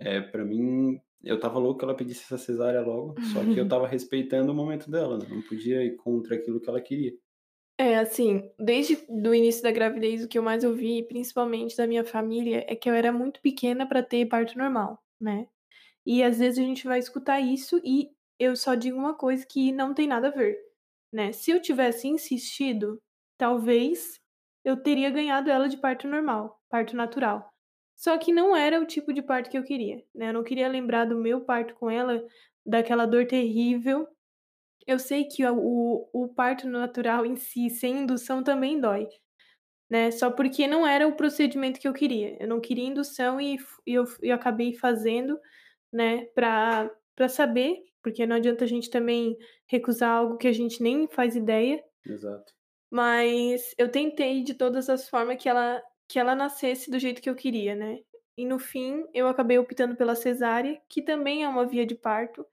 Eh, 0.00 0.20
pra 0.22 0.44
mim, 0.44 1.00
eu 1.24 1.36
estava 1.36 1.58
louco 1.58 1.78
que 1.80 1.84
ela 1.86 1.96
pedisse 1.96 2.24
essa 2.24 2.38
cesárea 2.38 2.82
logo, 2.82 3.14
só 3.32 3.44
que 3.46 3.58
eu 3.60 3.64
estava 3.66 3.86
respeitando 3.88 4.52
o 4.52 4.54
momento 4.54 4.90
dela, 4.90 5.18
né, 5.18 5.26
não 5.30 5.42
podia 5.42 5.84
ir 5.84 5.96
contra 5.96 6.36
aquilo 6.36 6.60
que 6.60 6.68
ela 6.70 6.80
queria. 6.80 7.14
É, 7.78 7.98
assim, 7.98 8.50
desde 8.58 8.96
do 9.06 9.34
início 9.34 9.62
da 9.62 9.70
gravidez, 9.70 10.24
o 10.24 10.28
que 10.28 10.38
eu 10.38 10.42
mais 10.42 10.64
ouvi, 10.64 11.02
principalmente 11.02 11.76
da 11.76 11.86
minha 11.86 12.04
família, 12.04 12.64
é 12.66 12.74
que 12.74 12.88
eu 12.88 12.94
era 12.94 13.12
muito 13.12 13.38
pequena 13.42 13.86
pra 13.86 14.02
ter 14.02 14.24
parto 14.26 14.56
normal, 14.56 14.98
né. 15.20 15.46
E 16.06 16.22
às 16.22 16.38
vezes 16.38 16.58
a 16.58 16.62
gente 16.62 16.86
vai 16.86 16.98
escutar 16.98 17.40
isso 17.40 17.80
e 17.84 18.10
eu 18.38 18.56
só 18.56 18.74
digo 18.74 18.98
uma 18.98 19.14
coisa, 19.14 19.46
que 19.46 19.72
não 19.72 19.94
tem 19.94 20.06
nada 20.08 20.28
a 20.28 20.30
ver, 20.32 20.58
né. 21.12 21.32
Se 21.32 21.50
eu 21.52 21.60
tivesse 21.62 22.08
insistido, 22.08 23.00
talvez 23.38 24.20
eu 24.64 24.76
teria 24.82 25.10
ganhado 25.10 25.50
ela 25.50 25.68
de 25.68 25.76
parto 25.78 26.08
normal, 26.08 26.60
parto 26.70 26.96
natural. 26.96 27.50
Só 27.96 28.18
que 28.18 28.32
não 28.32 28.56
era 28.56 28.80
o 28.80 28.86
tipo 28.86 29.12
de 29.12 29.22
parto 29.22 29.50
que 29.50 29.58
eu 29.58 29.64
queria, 29.64 30.04
né, 30.14 30.30
eu 30.30 30.34
não 30.34 30.44
queria 30.44 30.68
lembrar 30.68 31.06
do 31.06 31.16
meu 31.18 31.42
parto 31.42 31.74
com 31.76 31.90
ela, 31.90 32.24
daquela 32.66 33.06
dor 33.06 33.26
terrível. 33.26 34.08
Eu 34.86 34.98
sei 34.98 35.24
que 35.26 35.44
o 35.46 36.08
o 36.12 36.28
parto 36.34 36.68
natural 36.68 37.26
em 37.26 37.36
si, 37.36 37.68
sem 37.70 37.98
indução, 38.00 38.42
também 38.42 38.80
dói, 38.80 39.08
né, 39.90 40.10
só 40.12 40.30
porque 40.30 40.66
não 40.68 40.86
era 40.86 41.08
o 41.08 41.16
procedimento 41.16 41.80
que 41.80 41.88
eu 41.88 41.94
queria. 41.94 42.36
Eu 42.40 42.48
não 42.48 42.60
queria 42.60 42.86
indução 42.86 43.40
e 43.40 43.56
e 43.86 43.94
eu 43.94 44.04
eu 44.22 44.34
acabei 44.36 44.74
fazendo, 44.74 45.38
né, 45.92 46.26
pra 46.34 46.90
pra 47.16 47.28
saber, 47.28 47.76
porque 48.02 48.26
não 48.26 48.36
adianta 48.36 48.64
a 48.64 48.68
gente 48.68 48.90
também 48.90 49.36
recusar 49.68 50.10
algo 50.12 50.38
que 50.38 50.48
a 50.48 50.52
gente 50.52 50.82
nem 50.82 51.08
faz 51.08 51.36
ideia. 51.36 51.82
Exato. 52.04 52.52
Mas 52.90 53.74
eu 53.78 53.90
tentei 53.90 54.42
de 54.42 54.54
todas 54.54 54.88
as 54.88 55.08
forma 55.08 55.36
que 55.36 55.48
ela 55.48 55.82
que 56.08 56.18
ela 56.20 56.36
nascesse 56.36 56.88
do 56.90 56.98
jeito 57.00 57.20
que 57.20 57.28
eu 57.28 57.34
queria, 57.34 57.74
né. 57.74 57.98
E 58.38 58.44
no 58.46 58.58
fim, 58.60 59.04
eu 59.12 59.26
acabei 59.28 59.58
optando 59.58 59.96
pela 59.96 60.14
cesárea, 60.14 60.80
que 60.88 61.02
também 61.02 61.42
é 61.42 61.48
uma 61.48 61.66
via 61.66 61.84
de 61.86 61.96
parto. 61.96 62.46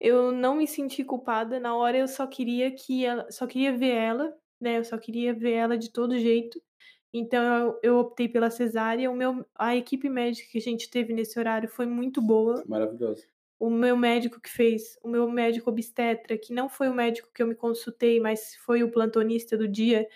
Eu 0.00 0.30
não 0.32 0.56
me 0.56 0.66
senti 0.66 1.02
culpada, 1.04 1.58
na 1.60 1.74
hora 1.76 1.96
eu 1.98 2.08
só 2.08 2.26
queria 2.26 2.70
que 2.74 3.04
ela 3.04 3.30
só 3.30 3.46
queria 3.46 3.76
ver 3.76 3.90
ela, 3.94 4.36
né, 4.60 4.78
eu 4.78 4.84
só 4.84 4.98
queria 4.98 5.32
ver 5.34 5.52
ela 5.52 5.78
de 5.78 5.90
todo 5.92 6.18
jeito. 6.18 6.60
Então 7.12 7.42
eu 7.42 7.80
eu 7.82 7.98
optei 7.98 8.28
pela 8.28 8.50
cesárea, 8.50 9.10
o 9.10 9.16
meu 9.16 9.46
a 9.56 9.74
equipe 9.76 10.08
médica 10.10 10.50
que 10.52 10.58
a 10.58 10.60
gente 10.60 10.90
teve 10.90 11.12
nesse 11.14 11.38
horário 11.38 11.68
foi 11.68 11.86
muito 11.86 12.20
boa. 12.22 12.66
Maravilhoso. 12.66 13.26
O 13.58 13.70
meu 13.70 13.96
médico 13.96 14.40
que 14.40 14.50
fez 14.50 14.98
o 15.02 15.08
meu 15.08 15.30
médico 15.30 15.70
obstetra, 15.70 16.36
que 16.38 16.52
não 16.54 16.68
foi 16.68 16.88
o 16.88 16.94
médico 16.94 17.30
que 17.34 17.42
eu 17.42 17.46
me 17.46 17.54
consultei, 17.54 18.20
mas 18.20 18.54
foi 18.66 18.82
o 18.82 18.90
plantonista 18.90 19.56
do 19.56 19.66
dia, 19.68 20.06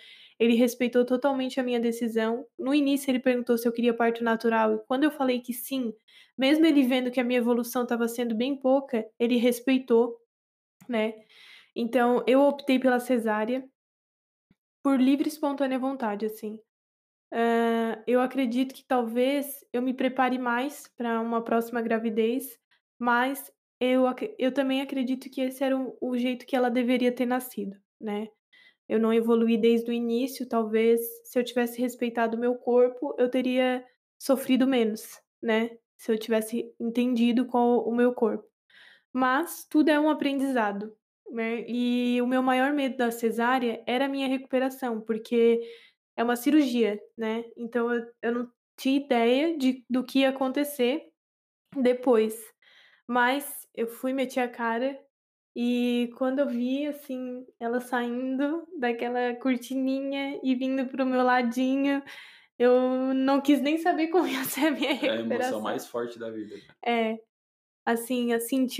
ele 0.41 0.55
respeitou 0.55 1.05
totalmente 1.05 1.59
a 1.61 1.63
minha 1.63 1.79
decisão. 1.79 2.45
No 2.59 2.75
início 2.75 3.11
ele 3.11 3.19
perguntou 3.21 3.57
se 3.57 3.67
eu 3.67 3.73
queria 3.73 3.93
parto 3.95 4.23
natural 4.25 4.75
e 4.75 4.79
quando 4.87 5.05
eu 5.05 5.11
falei 5.11 5.41
que 5.41 5.53
sim, 5.53 5.93
mesmo 6.37 6.65
ele 6.67 6.83
vendo 6.83 7.11
que 7.11 7.21
a 7.21 7.25
minha 7.25 7.39
evolução 7.39 7.83
estava 7.83 8.07
sendo 8.09 8.35
bem 8.35 8.57
pouca, 8.59 9.05
ele 9.19 9.37
respeitou, 9.37 10.17
né. 10.89 11.13
Então 11.75 12.23
eu 12.27 12.41
optei 12.41 12.79
pela 12.79 12.99
cesárea 12.99 13.63
por 14.83 14.99
livre 14.99 15.27
e 15.27 15.31
espontânea 15.31 15.77
vontade, 15.79 16.25
assim. 16.25 16.59
Hã, 17.33 18.03
eu 18.07 18.21
acredito 18.21 18.73
que 18.75 18.85
talvez 18.85 19.65
eu 19.73 19.81
me 19.81 19.93
prepare 19.93 20.39
mais 20.39 20.87
pra 20.97 21.21
uma 21.21 21.43
próxima 21.43 21.81
gravidez, 21.81 22.59
mas 22.99 23.51
eu 23.79 24.05
eu 24.39 24.53
também 24.53 24.81
acredito 24.81 25.29
que 25.29 25.41
esse 25.41 25.63
era 25.63 25.77
o 25.77 25.97
o 26.01 26.17
jeito 26.17 26.45
que 26.45 26.55
ela 26.55 26.69
deveria 26.71 27.11
ter 27.13 27.25
nascido, 27.27 27.77
né. 28.01 28.29
Eu 28.89 28.99
não 28.99 29.13
evoluí 29.13 29.57
desde 29.57 29.89
o 29.91 29.93
início, 29.93 30.47
talvez 30.47 31.01
se 31.25 31.39
eu 31.39 31.43
tivesse 31.43 31.79
respeitado 31.81 32.37
o 32.37 32.39
meu 32.39 32.55
corpo, 32.55 33.15
eu 33.17 33.29
teria 33.29 33.85
sofrido 34.19 34.67
menos, 34.67 35.19
né, 35.41 35.71
se 35.97 36.11
eu 36.11 36.17
tivesse 36.17 36.73
entendido 36.79 37.45
qual 37.45 37.87
o 37.87 37.95
meu 37.95 38.13
corpo. 38.13 38.45
Mas 39.13 39.65
tudo 39.69 39.89
é 39.89 39.99
um 39.99 40.09
aprendizado, 40.09 40.95
né, 41.31 41.65
e 41.67 42.21
o 42.21 42.27
meu 42.27 42.43
maior 42.43 42.73
medo 42.73 42.97
da 42.97 43.11
cesárea 43.11 43.83
era 43.87 44.05
a 44.05 44.09
minha 44.09 44.27
recuperação, 44.27 45.01
porque 45.01 45.61
é 46.17 46.23
uma 46.23 46.35
cirurgia, 46.35 46.99
né, 47.17 47.45
então 47.57 47.93
eu 47.93 48.05
eu 48.21 48.33
não 48.33 48.51
tinha 48.77 48.97
ideia 48.97 49.57
de 49.57 49.85
do 49.89 50.03
que 50.05 50.19
ia 50.19 50.29
acontecer 50.29 51.03
depois. 51.75 52.35
Mas 53.07 53.67
eu 53.75 53.87
fui, 53.87 54.13
meti 54.13 54.39
a 54.39 54.49
cara 54.49 54.97
e 55.55 56.09
quando 56.17 56.39
eu 56.39 56.47
vi, 56.49 56.87
assim, 56.87 57.45
ela 57.59 57.79
saindo 57.81 58.67
daquela 58.79 59.35
cortininha 59.35 60.39
e 60.43 60.55
vindo 60.55 60.87
para 60.87 61.03
o 61.03 61.07
meu 61.07 61.23
ladinho, 61.23 62.03
eu 62.59 63.13
não 63.15 63.41
quis 63.41 63.61
nem 63.61 63.77
saber 63.77 64.09
como 64.09 64.27
ia 64.27 64.43
ser 64.45 64.67
a 64.67 64.71
minha 64.71 64.93
É 65.01 65.09
a 65.09 65.15
emoção 65.15 65.59
recuperação. 65.59 65.61
mais 65.61 65.85
forte 65.87 66.17
da 66.17 66.29
vida. 66.31 66.63
É. 66.85 67.19
Assim, 67.85 68.31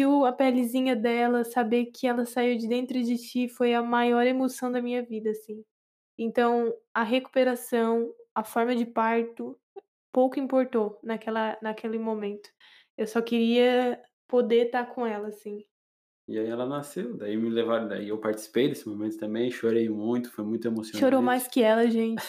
o 0.06 0.26
a 0.26 0.32
pelezinha 0.34 0.96
dela, 0.96 1.44
saber 1.44 1.88
que 1.88 2.08
ela 2.08 2.26
saiu 2.26 2.58
de 2.58 2.68
dentro 2.68 3.02
de 3.04 3.18
ti, 3.18 3.50
foi 3.50 3.74
a 3.74 3.82
maior 3.84 4.26
emoção 4.28 4.72
da 4.72 4.82
minha 4.82 5.04
vida, 5.04 5.32
assim. 5.32 5.64
Então, 6.18 6.74
a 6.94 7.04
recuperação, 7.04 8.14
a 8.36 8.44
forma 8.44 8.76
de 8.76 8.86
parto, 8.86 9.60
pouco 10.14 10.40
importou 10.40 11.00
naquela 11.04 11.58
naquele 11.62 12.00
momento. 12.00 12.50
Eu 12.98 13.08
só 13.08 13.22
queria 13.22 14.02
poder 14.28 14.68
estar 14.68 14.86
com 14.88 15.06
ela, 15.08 15.30
assim. 15.30 15.66
E 16.28 16.38
aí 16.40 16.48
ela 16.48 16.66
nasceu, 16.66 17.18
daí 17.18 17.36
me 17.36 17.50
levaram 17.50 17.88
daí 17.88 18.08
eu 18.10 18.18
participei 18.20 18.70
desse 18.70 18.88
momento 18.88 19.18
também, 19.18 19.52
chorei 19.52 19.90
muito, 19.90 20.32
foi 20.32 20.46
muito 20.46 20.68
Chorou 20.94 21.22
mais 21.22 21.44
emocionante. 21.44 21.50
que 21.50 21.62
ela, 21.62 21.88
gente. 21.90 22.24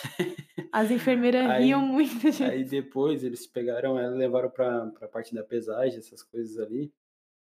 As 0.72 0.90
enfermeira 0.90 1.46
riam 1.59 1.81
Aí 1.81 1.87
muito, 1.87 2.26
aí 2.26 2.33
gente. 2.33 2.64
depois 2.64 3.22
eles 3.22 3.46
pegaram 3.46 3.98
ela 3.98 4.14
e 4.14 4.18
levaram 4.18 4.50
pra 4.50 4.87
pra 4.90 5.09
parte 5.09 5.35
da 5.35 5.44
pesagem, 5.44 5.98
essas 5.98 6.22
coisas 6.22 6.59
ali, 6.59 6.92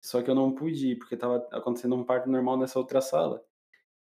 só 0.02 0.22
que 0.22 0.30
eu 0.30 0.34
não 0.34 0.54
pude 0.54 0.92
ir, 0.92 0.96
porque 0.98 1.14
estava 1.16 1.46
acontecendo 1.52 1.96
um 1.96 2.04
parto 2.04 2.30
normal 2.30 2.58
nessa 2.58 2.78
outra 2.78 3.00
sala. 3.00 3.44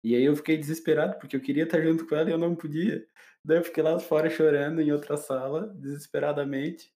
E 0.04 0.14
aí 0.16 0.24
eu 0.24 0.36
fiquei 0.36 0.56
desesperado, 0.56 1.18
porque 1.18 1.36
eu 1.36 1.40
queria 1.40 1.64
estar 1.64 1.80
junto 1.82 2.06
com 2.06 2.14
ela 2.16 2.30
e 2.30 2.32
eu 2.32 2.38
não 2.38 2.54
podia. 2.56 3.06
Daí 3.44 3.58
eu 3.58 3.64
fiquei 3.64 3.82
lá 3.82 3.98
fora 3.98 4.30
chorando 4.30 4.80
em 4.80 4.92
outra 4.92 5.16
sala, 5.16 5.68
desesperadamente. 5.76 6.92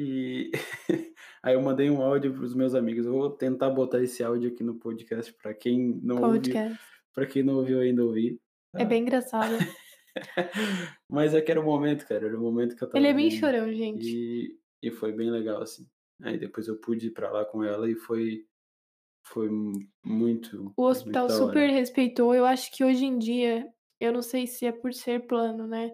E 0.00 0.52
aí 1.42 1.54
eu 1.54 1.60
mandei 1.60 1.90
um 1.90 2.00
áudio 2.00 2.32
para 2.32 2.44
os 2.44 2.54
meus 2.54 2.72
amigos, 2.74 3.04
eu 3.04 3.12
vou 3.12 3.30
tentar 3.30 3.68
botar 3.70 4.00
esse 4.00 4.22
áudio 4.22 4.48
aqui 4.50 4.62
no 4.62 4.76
podcast 4.78 5.32
pra 5.34 5.52
quem 5.52 5.98
não 6.02 6.22
ouviu 6.22 6.40
Podcast. 6.42 6.78
pra 7.12 7.26
quem 7.26 7.42
não 7.42 7.56
ouviu 7.56 7.80
ainda 7.80 8.04
ouvir, 8.04 8.40
É 8.76 8.78
tá. 8.78 8.84
bem 8.84 9.02
engraçado. 9.02 9.56
Mas 11.10 11.34
é 11.34 11.40
que 11.40 11.50
era 11.50 11.60
o 11.60 11.64
momento, 11.64 12.06
cara, 12.06 12.26
era 12.26 12.38
o 12.38 12.40
momento 12.40 12.76
que 12.76 12.84
eu 12.84 12.88
Ele 12.94 13.08
estava 13.08 13.08
é 13.08 13.12
bem 13.14 13.30
chorão, 13.30 13.72
gente. 13.72 14.06
E 14.06 14.58
e 14.80 14.92
foi 14.92 15.10
bem 15.12 15.28
legal, 15.28 15.60
assim. 15.62 15.84
Aí 16.22 16.38
depois 16.38 16.68
eu 16.68 16.76
pude 16.78 17.08
ir 17.08 17.10
pra 17.10 17.30
lá 17.32 17.44
com 17.44 17.64
ela 17.64 17.90
e 17.90 17.96
foi 17.96 18.44
foi 19.26 19.48
mu 19.50 19.72
muito, 20.04 20.56
O 20.56 20.60
muito 20.60 20.78
hospital 20.80 21.26
da 21.26 21.34
super 21.34 21.68
respeitou. 21.70 22.34
Eu 22.34 22.44
acho 22.46 22.70
que 22.72 22.84
hoje 22.84 23.04
em 23.04 23.18
dia, 23.18 23.68
eu 24.00 24.12
não 24.12 24.22
sei 24.22 24.46
se 24.46 24.64
é 24.66 24.72
por 24.72 24.94
ser 24.94 25.26
plano, 25.26 25.66
né, 25.66 25.90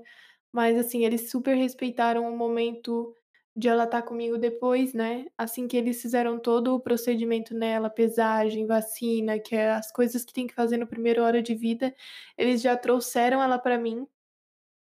mas, 0.53 0.79
assim, 0.79 1.05
eles 1.05 1.31
super 1.31 1.57
respeitaram 1.57 2.29
o 2.33 2.37
momento 2.37 3.15
de 3.57 3.69
ela 3.69 3.85
estar 3.85 4.03
comigo 4.03 4.39
depois, 4.39 4.95
né, 4.95 5.27
assim 5.39 5.69
que 5.69 5.77
eles 5.77 6.03
fizeram 6.03 6.39
todo 6.41 6.75
o 6.75 6.81
procedimento 6.81 7.55
nela, 7.55 7.91
pesagem, 7.91 8.67
vacina, 8.67 9.39
que 9.41 9.55
é 9.57 9.71
as 9.73 9.93
coisas 9.93 10.25
que 10.25 10.33
tem 10.33 10.47
que 10.47 10.55
fazer 10.55 10.77
no 10.79 10.87
primeiro 10.89 11.23
hora 11.23 11.43
de 11.43 11.55
vida, 11.55 11.95
eles 12.39 12.63
já 12.63 12.77
trouxeram 12.77 13.43
ela 13.43 13.59
pra 13.59 13.79
mim, 13.79 14.07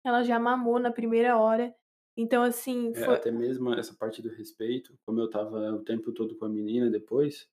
ela 0.05 0.23
já 0.25 0.39
mamou 0.41 0.79
na 0.81 0.93
primeira 0.93 1.39
hora, 1.39 1.75
então, 2.17 2.43
assim, 2.45 2.95
É, 2.95 3.05
foi 3.05 3.15
até 3.15 3.31
mesmo 3.31 3.73
essa 3.75 3.95
parte 3.95 4.23
do 4.23 4.29
respeito, 4.31 4.99
como 5.05 5.21
eu 5.21 5.27
estava 5.27 5.73
o 5.73 5.85
tempo 5.85 6.13
todo 6.13 6.37
com 6.37 6.47
a 6.47 6.49
menina 6.49 6.91
depois, 6.91 7.47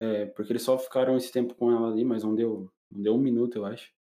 eh, 0.00 0.26
porque 0.26 0.52
eles 0.52 0.62
só 0.62 0.78
ficaram 0.78 1.16
esse 1.16 1.32
tempo 1.32 1.54
com 1.56 1.70
ela 1.72 1.90
ali, 1.90 2.04
mas 2.04 2.24
não 2.24 2.34
deu 2.34 2.70
não 2.90 3.02
deu 3.02 3.14
1 3.16 3.18
minuto, 3.18 3.56
eu 3.58 3.66
acho. 3.66 3.92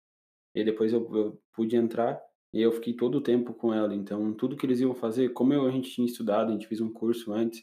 E 0.56 0.64
depois 0.64 0.94
eu 0.94 1.02
eu 1.16 1.42
pude 1.54 1.76
entrar, 1.78 2.22
e 2.56 2.62
eu 2.62 2.72
fiquei 2.72 2.94
todo 2.96 3.16
o 3.18 3.22
tempo 3.22 3.54
com 3.54 3.74
ela, 3.74 3.94
então 3.94 4.34
tudo 4.34 4.56
que 4.56 4.66
eles 4.66 4.80
iam 4.80 4.96
fazer, 4.96 5.34
como 5.34 5.54
eu 5.54 5.68
a 5.68 5.72
gente 5.72 5.92
tinha 5.92 6.08
estudado, 6.08 6.50
a 6.50 6.54
gente 6.54 6.68
fez 6.68 6.80
um 6.80 6.92
curso 6.92 7.34
antes, 7.34 7.62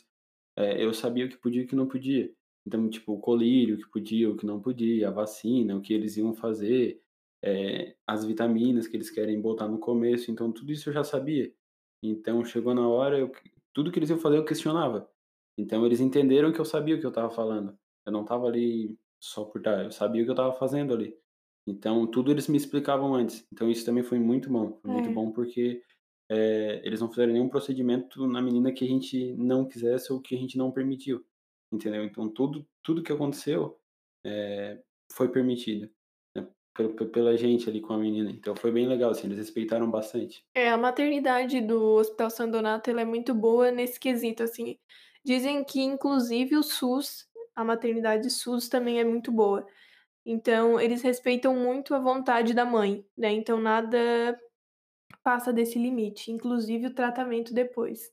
eh, 0.57 0.85
eu 0.85 0.93
sabia 0.95 1.27
o 1.27 1.31
que 1.31 1.39
podia 1.39 1.63
e 1.63 1.65
o 1.65 1.69
que 1.69 1.77
não 1.77 1.89
podia. 1.89 2.31
Então, 2.67 2.89
tipo, 2.91 3.15
o 3.15 3.21
colírio, 3.21 3.77
o 3.77 3.79
que 3.79 3.91
podia, 3.91 4.31
o 4.31 4.37
que 4.37 4.47
não 4.47 4.61
podia, 4.61 5.09
a 5.09 5.11
vacina, 5.11 5.77
o 5.77 5.81
que 5.83 5.95
eles 5.95 6.17
iam 6.19 6.35
fazer, 6.35 7.01
eh, 7.43 7.97
as 8.07 8.25
vitaminas 8.27 8.87
que 8.87 8.97
eles 8.97 9.11
querem 9.11 9.41
botar 9.41 9.69
no 9.69 9.79
começo, 9.79 10.31
então 10.31 10.53
tudo 10.53 10.73
isso 10.73 10.91
eu 10.91 10.95
já 10.95 11.05
sabia. 11.05 11.53
Então 12.03 12.45
chegou 12.45 12.75
na 12.75 12.89
hora, 12.89 13.19
eu 13.19 13.33
tudo 13.75 13.91
que 13.93 13.99
eles 13.99 14.11
iam 14.11 14.19
fazer 14.19 14.39
eu 14.39 14.45
questionava. 14.45 15.09
Então 15.59 15.87
eles 15.87 16.01
entenderam 16.01 16.53
que 16.53 16.61
eu 16.61 16.65
sabia 16.67 16.97
o 16.97 17.01
que 17.01 17.07
eu 17.07 17.11
estava 17.11 17.31
falando. 17.31 17.79
Eu 18.07 18.13
não 18.13 18.23
estava 18.23 18.47
ali 18.47 18.99
só 19.21 19.45
por 19.45 19.59
estar, 19.59 19.85
eu 19.85 19.91
sabia 19.93 20.23
o 20.23 20.25
que 20.25 20.31
eu 20.31 20.35
estava 20.35 20.53
fazendo 20.55 20.95
ali. 20.95 21.17
Então 21.67 22.07
tudo 22.09 22.31
eles 22.33 22.49
me 22.49 22.57
explicavam 22.57 23.15
antes, 23.15 23.47
então 23.53 23.71
isso 23.71 23.85
também 23.85 24.03
foi 24.03 24.19
muito 24.19 24.51
bom, 24.51 24.79
foi 24.83 24.91
muito 24.91 25.11
É. 25.11 25.13
bom 25.13 25.31
porque, 25.33 25.83
eh, 26.31 26.81
eles 26.85 27.01
não 27.01 27.09
fizeram 27.11 27.33
nenhum 27.33 27.49
procedimento 27.49 28.27
na 28.27 28.43
menina 28.43 28.73
que 28.73 28.85
a 28.85 28.89
gente 28.89 29.35
não 29.37 29.67
quisesse 29.69 30.13
ou 30.13 30.21
que 30.21 30.35
a 30.35 30.39
gente 30.39 30.59
não 30.59 30.73
permitiu, 30.73 31.25
entendeu. 31.73 32.05
Então 32.05 32.29
tudo 32.31 32.67
tudo 32.83 33.03
que 33.03 33.13
aconteceu, 33.13 33.79
eh, 34.27 34.83
foi 35.13 35.29
permitido, 35.31 35.91
né, 36.37 36.49
pe 36.75 36.89
pe 36.91 37.07
pela 37.07 37.37
gente 37.37 37.69
ali 37.71 37.81
com 37.81 37.93
a 37.95 37.99
menina, 37.99 38.31
então 38.31 38.57
foi 38.57 38.73
bem 38.73 38.89
legal, 38.89 39.11
assim, 39.13 39.27
eles 39.29 39.39
respeitaram 39.39 39.91
bastante. 39.91 40.45
É, 40.55 40.69
a 40.69 40.77
maternidade 40.77 41.63
do 41.63 41.95
Hospital 41.95 42.29
Santo 42.31 42.53
Donato, 42.53 42.91
ela 42.91 43.01
é 43.01 43.05
muito 43.07 43.35
boa 43.35 43.71
nesse 43.71 43.99
quesito, 43.99 44.43
assim. 44.43 44.79
Dizem 45.25 45.65
que 45.65 45.81
inclusive 45.81 46.57
o 46.57 46.63
SUS, 46.63 47.27
a 47.57 47.65
maternidade 47.65 48.29
SUS 48.31 48.69
também 48.69 49.01
é 49.01 49.05
muito 49.05 49.33
boa. 49.33 49.67
Então 50.25 50.81
eles 50.81 51.03
respeitam 51.03 51.55
muito 51.57 51.95
a 51.95 51.99
vontade 51.99 52.55
da 52.55 52.65
mãe, 52.65 53.05
né, 53.17 53.33
então 53.33 53.61
nada 53.61 54.39
passa 55.23 55.53
desse 55.53 55.79
limite, 55.79 56.31
inclusive 56.33 56.87
o 56.89 56.95
tratamento 56.95 57.55
depois. 57.55 58.11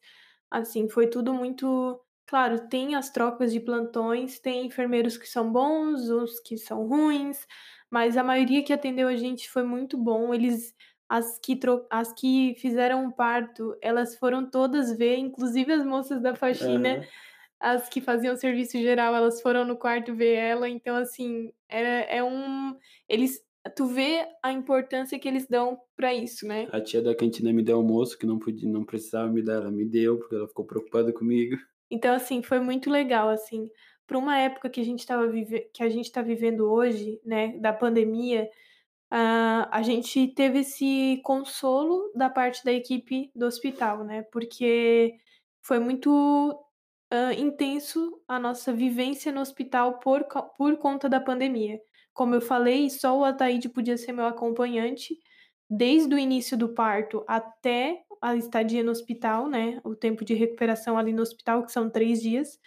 Assim, 0.52 0.90
foi 0.90 1.08
tudo 1.10 1.34
muito 1.34 2.00
claro, 2.28 2.68
tem 2.70 2.96
as 2.96 3.10
trocas 3.12 3.52
de 3.52 3.60
plantões, 3.60 4.40
tem 4.40 4.66
enfermeiros 4.68 5.18
que 5.18 5.28
são 5.28 5.52
bons, 5.52 6.10
uns 6.10 6.40
que 6.40 6.58
são 6.58 6.88
ruins, 6.88 7.46
mas 7.90 8.18
a 8.18 8.24
maioria 8.24 8.64
que 8.64 8.74
atendeu 8.74 9.08
a 9.08 9.16
gente 9.16 9.50
foi 9.50 9.64
muito 9.64 9.98
bom, 9.98 10.34
eles 10.34 10.76
as 11.10 11.40
que 11.40 11.56
tro 11.56 11.88
as 11.90 12.14
que 12.14 12.56
fizeram 12.60 13.08
o 13.08 13.14
parto, 13.14 13.76
elas 13.82 14.16
foram 14.18 14.50
todas 14.50 14.96
ver, 14.98 15.18
inclusive 15.18 15.72
as 15.74 15.86
moças 15.86 16.22
da 16.22 16.36
faxina, 16.36 16.90
Aham. 16.90 17.08
As 17.60 17.90
que 17.90 18.02
faziam 18.02 18.36
serviço 18.38 18.78
geral, 18.80 19.16
elas 19.16 19.42
foram 19.42 19.66
no 19.66 19.78
quarto 19.78 20.16
ver 20.16 20.34
ela, 20.36 20.70
então, 20.70 20.96
assim, 20.96 21.52
é 21.70 22.18
é 22.18 22.24
um 22.24 22.78
eles 23.10 23.40
tu 23.76 23.86
vê 23.88 24.28
a 24.44 24.52
importância 24.52 25.20
que 25.20 25.28
eles 25.28 25.48
dão 25.48 25.80
pra 25.96 26.14
isso, 26.14 26.48
né. 26.48 26.72
A 26.72 26.82
tia 26.82 27.02
da 27.02 27.16
cantina 27.16 27.52
me 27.54 27.64
deu 27.64 27.78
almoço 27.78 28.18
que 28.18 28.26
não 28.26 28.38
podi 28.40 28.68
não 28.68 28.84
precisava 28.86 29.30
me 29.32 29.42
dar, 29.42 29.56
ela 29.56 29.72
me 29.72 29.86
deu, 29.86 30.18
porque 30.20 30.36
ela 30.36 30.48
ficou 30.48 30.66
preocupada 30.66 31.12
comigo. 31.14 31.58
Então, 31.92 32.14
assim, 32.14 32.44
foi 32.44 32.60
muito 32.60 32.90
legal, 32.90 33.30
assim, 33.30 33.68
pra 34.06 34.18
uma 34.18 34.38
época 34.38 34.70
que 34.70 34.80
a 34.80 34.84
gente 34.84 35.00
estava 35.00 35.28
vive 35.28 35.70
que 35.74 35.82
a 35.84 35.90
gente 35.90 36.12
tá 36.12 36.22
vivendo 36.22 36.70
hoje, 36.72 37.20
né, 37.26 37.58
da 37.60 37.74
pandemia, 37.74 38.48
hã, 39.12 39.68
a 39.72 39.82
gente 39.84 40.28
teve 40.36 40.60
esse 40.62 41.22
consolo 41.24 42.12
da 42.16 42.30
parte 42.30 42.64
da 42.66 42.74
equipe 42.74 43.32
do 43.36 43.46
hospital, 43.48 44.04
né, 44.06 44.24
porque 44.32 45.16
foi 45.64 45.80
muito, 45.80 46.10
hã, 47.12 47.34
intenso 47.34 48.22
a 48.28 48.40
nossa 48.40 48.74
vivência 48.74 49.32
no 49.32 49.42
hospital 49.42 50.00
por 50.00 50.26
por 50.58 50.78
conta 50.78 51.10
da 51.10 51.20
pandemia. 51.20 51.80
Como 52.14 52.36
eu 52.36 52.42
falei, 52.42 52.90
só 52.90 53.18
o 53.18 53.26
Ataíde 53.26 53.70
podia 53.70 53.98
ser 53.98 54.12
meu 54.14 54.26
acompanhante, 54.26 55.16
desde 55.70 56.14
o 56.16 56.20
início 56.20 56.58
do 56.58 56.74
parto 56.74 57.24
até 57.28 58.02
a 58.22 58.36
estadia 58.36 58.84
no 58.84 58.92
hospital, 58.92 59.48
né, 59.50 59.80
o 59.86 59.96
tempo 59.96 60.26
de 60.26 60.34
recuperação 60.34 60.98
ali 60.98 61.14
no 61.14 61.22
hospital, 61.22 61.66
que 61.66 61.72
são 61.72 61.90
3 61.90 62.22
dias. 62.22 62.60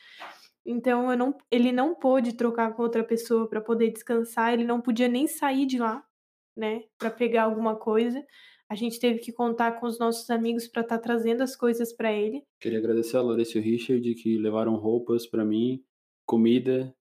Então 0.66 1.10
eu 1.10 1.16
não 1.18 1.36
ele 1.50 1.72
não 1.72 1.94
pôde 1.94 2.34
trocar 2.34 2.74
com 2.74 2.82
outra 2.82 3.04
pessoa 3.04 3.48
pra 3.48 3.60
poder 3.60 3.90
descansar, 3.92 4.52
ele 4.54 4.64
não 4.64 4.80
podia 4.80 5.08
nem 5.08 5.26
sair 5.28 5.66
de 5.66 5.78
lá, 5.78 6.04
né, 6.56 6.82
pra 6.98 7.10
pegar 7.10 7.44
alguma 7.44 7.76
coisa. 7.76 8.24
A 8.72 8.74
gente 8.74 8.98
teve 8.98 9.18
que 9.18 9.30
contar 9.30 9.72
com 9.72 9.86
os 9.86 9.98
nossos 9.98 10.30
amigos 10.30 10.66
pra 10.66 10.80
estar 10.80 10.98
trazendo 10.98 11.42
as 11.42 11.54
coisas 11.54 11.92
pra 11.92 12.10
ele. 12.10 12.42
Queria 12.58 12.78
agradecer 12.78 13.18
a 13.18 13.20
Larissa 13.20 13.58
e 13.58 13.60
o 13.60 13.62
Richard 13.62 14.14
que 14.14 14.38
levaram 14.38 14.76
roupas 14.76 15.26
pra 15.26 15.44
mim, 15.44 15.84
comida, 16.24 16.96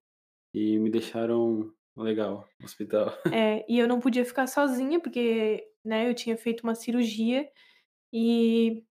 e 0.52 0.78
me 0.78 0.90
deixaram 0.90 1.72
legal 1.96 2.46
no 2.60 2.66
hospital. 2.66 3.10
É, 3.32 3.64
e 3.66 3.78
eu 3.78 3.88
não 3.88 4.00
podia 4.00 4.22
ficar 4.22 4.46
sozinha, 4.48 5.00
porque, 5.00 5.66
né, 5.82 6.10
eu 6.10 6.14
tinha 6.14 6.36
feito 6.36 6.60
uma 6.60 6.74
cirurgia, 6.74 7.48
e 8.12 8.84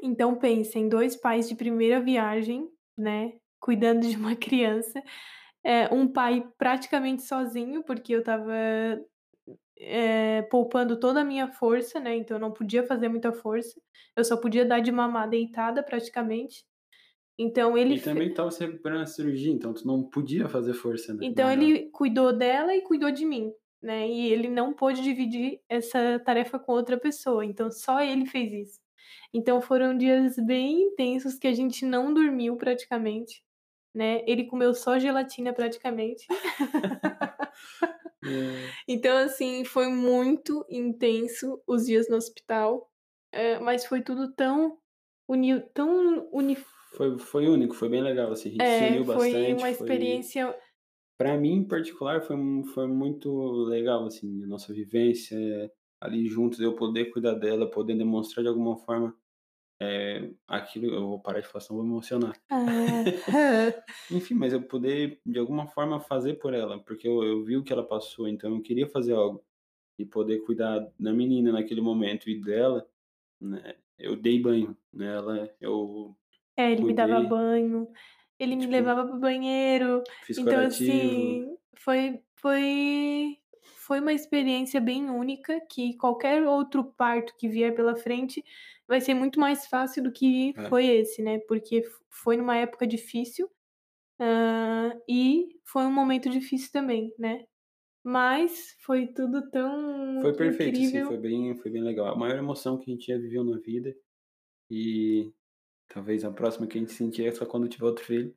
então 0.00 0.36
pensa 0.36 0.78
em 0.78 0.88
2 0.88 1.16
pais 1.16 1.48
de 1.48 1.56
primeira 1.56 2.00
viagem, 2.00 2.68
né, 2.96 3.32
cuidando 3.60 4.08
de 4.08 4.16
uma 4.16 4.36
criança, 4.38 5.02
eh, 5.64 5.92
um 5.92 6.06
pai 6.06 6.48
praticamente 6.56 7.24
sozinho, 7.24 7.82
porque 7.82 8.14
eu 8.14 8.20
estava, 8.20 8.52
eh, 9.78 10.42
poupando 10.50 10.98
toda 11.00 11.20
a 11.22 11.24
minha 11.24 11.48
força, 11.52 12.00
né, 12.00 12.16
então 12.16 12.36
eu 12.36 12.40
não 12.40 12.52
podia 12.52 12.86
fazer 12.86 13.08
muita 13.08 13.32
força, 13.32 13.80
eu 14.16 14.24
só 14.24 14.36
podia 14.36 14.64
dar 14.64 14.80
de 14.80 14.92
mamar 14.92 15.28
deitada 15.28 15.82
praticamente. 15.82 16.64
Então 17.38 17.76
ele 17.78 17.96
E 17.96 18.00
também 18.00 18.28
estava 18.28 18.50
se 18.50 18.64
recuperando 18.64 19.00
da 19.00 19.06
cirurgia, 19.06 19.50
então 19.52 19.72
tu 19.74 19.86
não 19.86 20.02
podia 20.08 20.48
fazer 20.48 20.74
força, 20.74 21.14
né, 21.14 21.20
Então 21.20 21.50
ele 21.50 21.90
cuidou 21.92 22.32
dela 22.36 22.74
e 22.74 22.82
cuidou 22.82 23.10
de 23.10 23.24
mim, 23.24 23.52
né, 23.82 24.08
e 24.08 24.30
ele 24.32 24.48
não 24.48 24.72
pôde 24.74 25.02
dividir 25.02 25.60
essa 25.68 26.18
tarefa 26.20 26.58
com 26.58 26.72
outra 26.72 26.98
pessoa, 26.98 27.44
então 27.44 27.70
só 27.70 28.00
ele 28.02 28.26
fez 28.26 28.52
isso. 28.52 28.80
Então 29.32 29.60
foram 29.60 29.96
dias 29.96 30.36
bem 30.36 30.82
intensos 30.82 31.36
que 31.38 31.46
a 31.48 31.52
gente 31.54 31.84
não 31.84 32.12
dormiu 32.14 32.56
praticamente, 32.56 33.42
né, 33.94 34.22
ele 34.26 34.46
comeu 34.46 34.74
só 34.74 34.98
gelatina 34.98 35.52
praticamente. 35.54 36.26
É. 38.24 38.74
Então, 38.88 39.16
assim, 39.18 39.64
foi 39.64 39.88
muito 39.88 40.64
intenso 40.70 41.62
os 41.66 41.86
dias 41.86 42.08
no 42.08 42.16
hospital, 42.16 42.90
eh, 43.32 43.58
mas 43.60 43.86
foi 43.86 44.02
tudo 44.02 44.32
tão 44.34 44.78
uniu 45.28 45.62
tão 45.74 46.28
uni 46.32 46.56
Foi 46.96 47.18
foi 47.18 47.48
único, 47.48 47.74
foi 47.74 47.88
bem 47.88 48.02
legal, 48.02 48.30
assim, 48.32 48.48
a 48.50 48.52
gente 48.52 48.68
se 48.70 48.82
É, 48.82 48.84
uniu 48.84 49.04
foi 49.04 49.52
bastante, 49.54 49.54
uma 49.54 49.68
foi 49.68 50.24
experiência 50.24 50.56
pra 51.18 51.36
mim 51.38 51.54
em 51.58 51.68
particular 51.68 52.22
foi 52.22 52.36
foi 52.74 52.86
muito 52.88 53.30
legal, 53.64 54.06
assim, 54.06 54.44
a 54.44 54.46
nossa 54.46 54.72
vivência, 54.74 55.38
ali 56.00 56.26
juntos, 56.28 56.60
eu 56.60 56.74
poder 56.76 57.06
cuidar 57.12 57.34
dela, 57.34 57.70
poder 57.70 57.96
demonstrar 57.96 58.42
de 58.44 58.48
alguma 58.48 58.76
forma, 58.78 59.16
eh, 59.80 60.32
aquilo 60.48 60.86
eu 60.94 61.08
vou 61.08 61.20
parar 61.20 61.40
de 61.40 61.48
falar 61.48 61.60
senão 61.62 61.78
vou 61.78 61.86
me 61.86 61.92
emocionar. 61.92 62.40
Aham. 62.50 63.08
Enfim, 64.10 64.34
mas 64.34 64.52
eu 64.52 64.62
poder 64.62 65.20
de 65.26 65.38
alguma 65.38 65.66
forma 65.66 66.00
fazer 66.00 66.34
por 66.34 66.54
ela, 66.54 66.78
porque 66.84 67.08
eu 67.08 67.22
eu 67.24 67.44
vi 67.44 67.56
o 67.56 67.64
que 67.64 67.72
ela 67.72 67.86
passou, 67.86 68.28
então 68.28 68.54
eu 68.54 68.62
queria 68.62 68.86
fazer 68.88 69.14
algo, 69.14 69.44
e 69.98 70.06
poder 70.06 70.40
cuidar 70.46 70.80
da 71.00 71.12
menina 71.12 71.52
naquele 71.52 71.80
momento 71.82 72.30
e 72.30 72.40
dela, 72.42 72.88
né, 73.40 73.76
eu 73.98 74.16
dei 74.16 74.40
banho 74.40 74.76
nela, 74.92 75.54
eu 75.60 76.16
É, 76.56 76.70
ele 76.70 76.84
me 76.84 76.94
dava 76.94 77.20
cuidei 77.20 77.28
banho, 77.28 77.90
ele 78.38 78.54
me 78.56 78.66
tipo 78.66 78.66
levava 78.66 79.04
para 79.06 79.16
o 79.16 79.20
banheiro, 79.20 80.04
fiz 80.22 80.38
então, 80.38 80.64
curativo. 80.64 80.64
assim, 80.64 81.56
foi 81.76 82.22
foi 82.40 83.38
foi 83.64 84.00
uma 84.00 84.12
experiência 84.12 84.80
bem 84.80 85.10
única, 85.10 85.60
que 85.70 85.96
qualquer 85.96 86.42
outro 86.46 86.84
parto 86.96 87.34
que 87.38 87.48
vier 87.48 87.74
pela 87.74 87.96
frente 87.96 88.44
vai 88.88 89.00
ser 89.00 89.14
muito 89.14 89.40
mais 89.40 89.66
fácil 89.66 90.02
do 90.02 90.12
que 90.12 90.54
É. 90.56 90.68
foi 90.68 90.86
esse, 90.86 91.22
né, 91.22 91.38
porque 91.48 91.82
fo 91.84 92.00
foi 92.10 92.36
numa 92.38 92.56
época 92.56 92.86
difícil, 92.86 93.50
hã, 94.20 94.92
e 95.08 95.48
foi 95.64 95.84
um 95.86 95.92
momento 95.92 96.30
difícil 96.30 96.70
também, 96.72 97.12
né, 97.18 97.44
mas 98.04 98.76
foi 98.84 99.08
tudo 99.08 99.50
Foi 100.20 100.32
tão 100.32 100.36
perfeito, 100.36 100.80
assim, 100.80 101.02
foi 101.02 101.16
incrível. 101.16 101.18
bem 101.18 101.56
foi 101.56 101.70
bem 101.70 101.82
legal, 101.82 102.06
a 102.06 102.16
maior 102.16 102.38
emoção 102.38 102.78
que 102.78 102.90
a 102.90 102.94
gente 102.94 103.06
já 103.06 103.18
viveu 103.18 103.42
na 103.44 103.58
vida, 103.58 103.94
e 104.70 105.32
Talvez 105.88 106.24
a 106.24 106.30
próxima 106.30 106.66
que 106.66 106.78
a 106.78 106.80
gente 106.80 106.92
sentir 106.92 107.26
é 107.26 107.30
só 107.32 107.46
quando 107.46 107.68
tiver 107.68 107.86
outro 107.86 108.04
filho. 108.04 108.34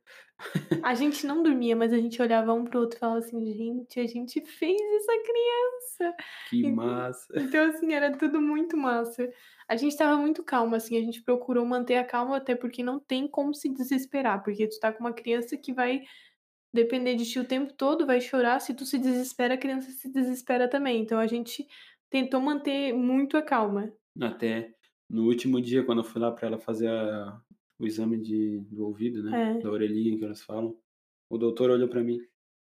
A 0.82 0.94
gente 0.94 1.26
não 1.26 1.42
dormia, 1.42 1.74
mas 1.74 1.92
a 1.92 1.96
gente 1.98 2.20
olhava 2.22 2.52
um 2.52 2.64
pro 2.64 2.80
outro 2.80 2.96
e 2.96 3.00
falava 3.00 3.18
assim: 3.18 3.44
gente, 3.52 3.98
a 3.98 4.06
gente 4.06 4.40
fez 4.44 4.80
essa 4.80 5.12
criança. 5.22 6.16
Que 6.48 6.66
Ent- 6.66 6.76
massa. 6.76 7.26
Então, 7.36 7.68
assim, 7.68 7.92
era 7.92 8.16
tudo 8.16 8.40
muito 8.40 8.76
massa. 8.76 9.28
A 9.68 9.76
gente 9.76 9.96
tava 9.96 10.16
muito 10.16 10.42
calma, 10.44 10.76
assim, 10.76 10.96
a 10.96 11.00
gente 11.00 11.22
procurou 11.22 11.64
manter 11.66 11.96
a 11.96 12.04
calma, 12.04 12.36
até 12.36 12.54
porque 12.54 12.82
não 12.82 12.98
tem 13.00 13.26
como 13.28 13.52
se 13.54 13.68
desesperar, 13.68 14.42
porque 14.42 14.68
tu 14.68 14.78
tá 14.78 14.92
com 14.92 15.00
uma 15.00 15.12
criança 15.12 15.56
que 15.56 15.72
vai 15.72 16.02
depender 16.72 17.16
de 17.16 17.24
ti 17.24 17.38
o 17.38 17.44
tempo 17.44 17.72
todo, 17.72 18.06
vai 18.06 18.20
chorar. 18.20 18.60
Se 18.60 18.74
tu 18.74 18.84
se 18.86 18.98
desespera, 18.98 19.54
a 19.54 19.58
criança 19.58 19.90
se 19.90 20.10
desespera 20.10 20.68
também. 20.68 21.00
Então, 21.02 21.18
a 21.18 21.26
gente 21.26 21.66
tentou 22.10 22.40
manter 22.40 22.92
muito 22.92 23.36
a 23.36 23.42
calma. 23.42 23.92
Até 24.20 24.74
no 25.08 25.24
último 25.26 25.60
dia, 25.60 25.84
quando 25.84 25.98
eu 26.00 26.04
fui 26.04 26.20
lá 26.20 26.30
pra 26.30 26.46
ela 26.48 26.58
fazer 26.58 26.88
a- 26.88 27.40
o 27.78 27.86
exame 27.86 28.18
de, 28.20 28.58
do 28.70 28.84
ouvido, 28.86 29.22
né? 29.22 29.56
É. 29.56 29.60
Da 29.62 29.70
orelhinha 29.70 30.18
que 30.18 30.24
elas 30.24 30.42
falam. 30.42 30.76
O 31.30 31.38
doutor 31.38 31.70
olhou 31.70 31.88
pra 31.88 32.02
mim. 32.02 32.20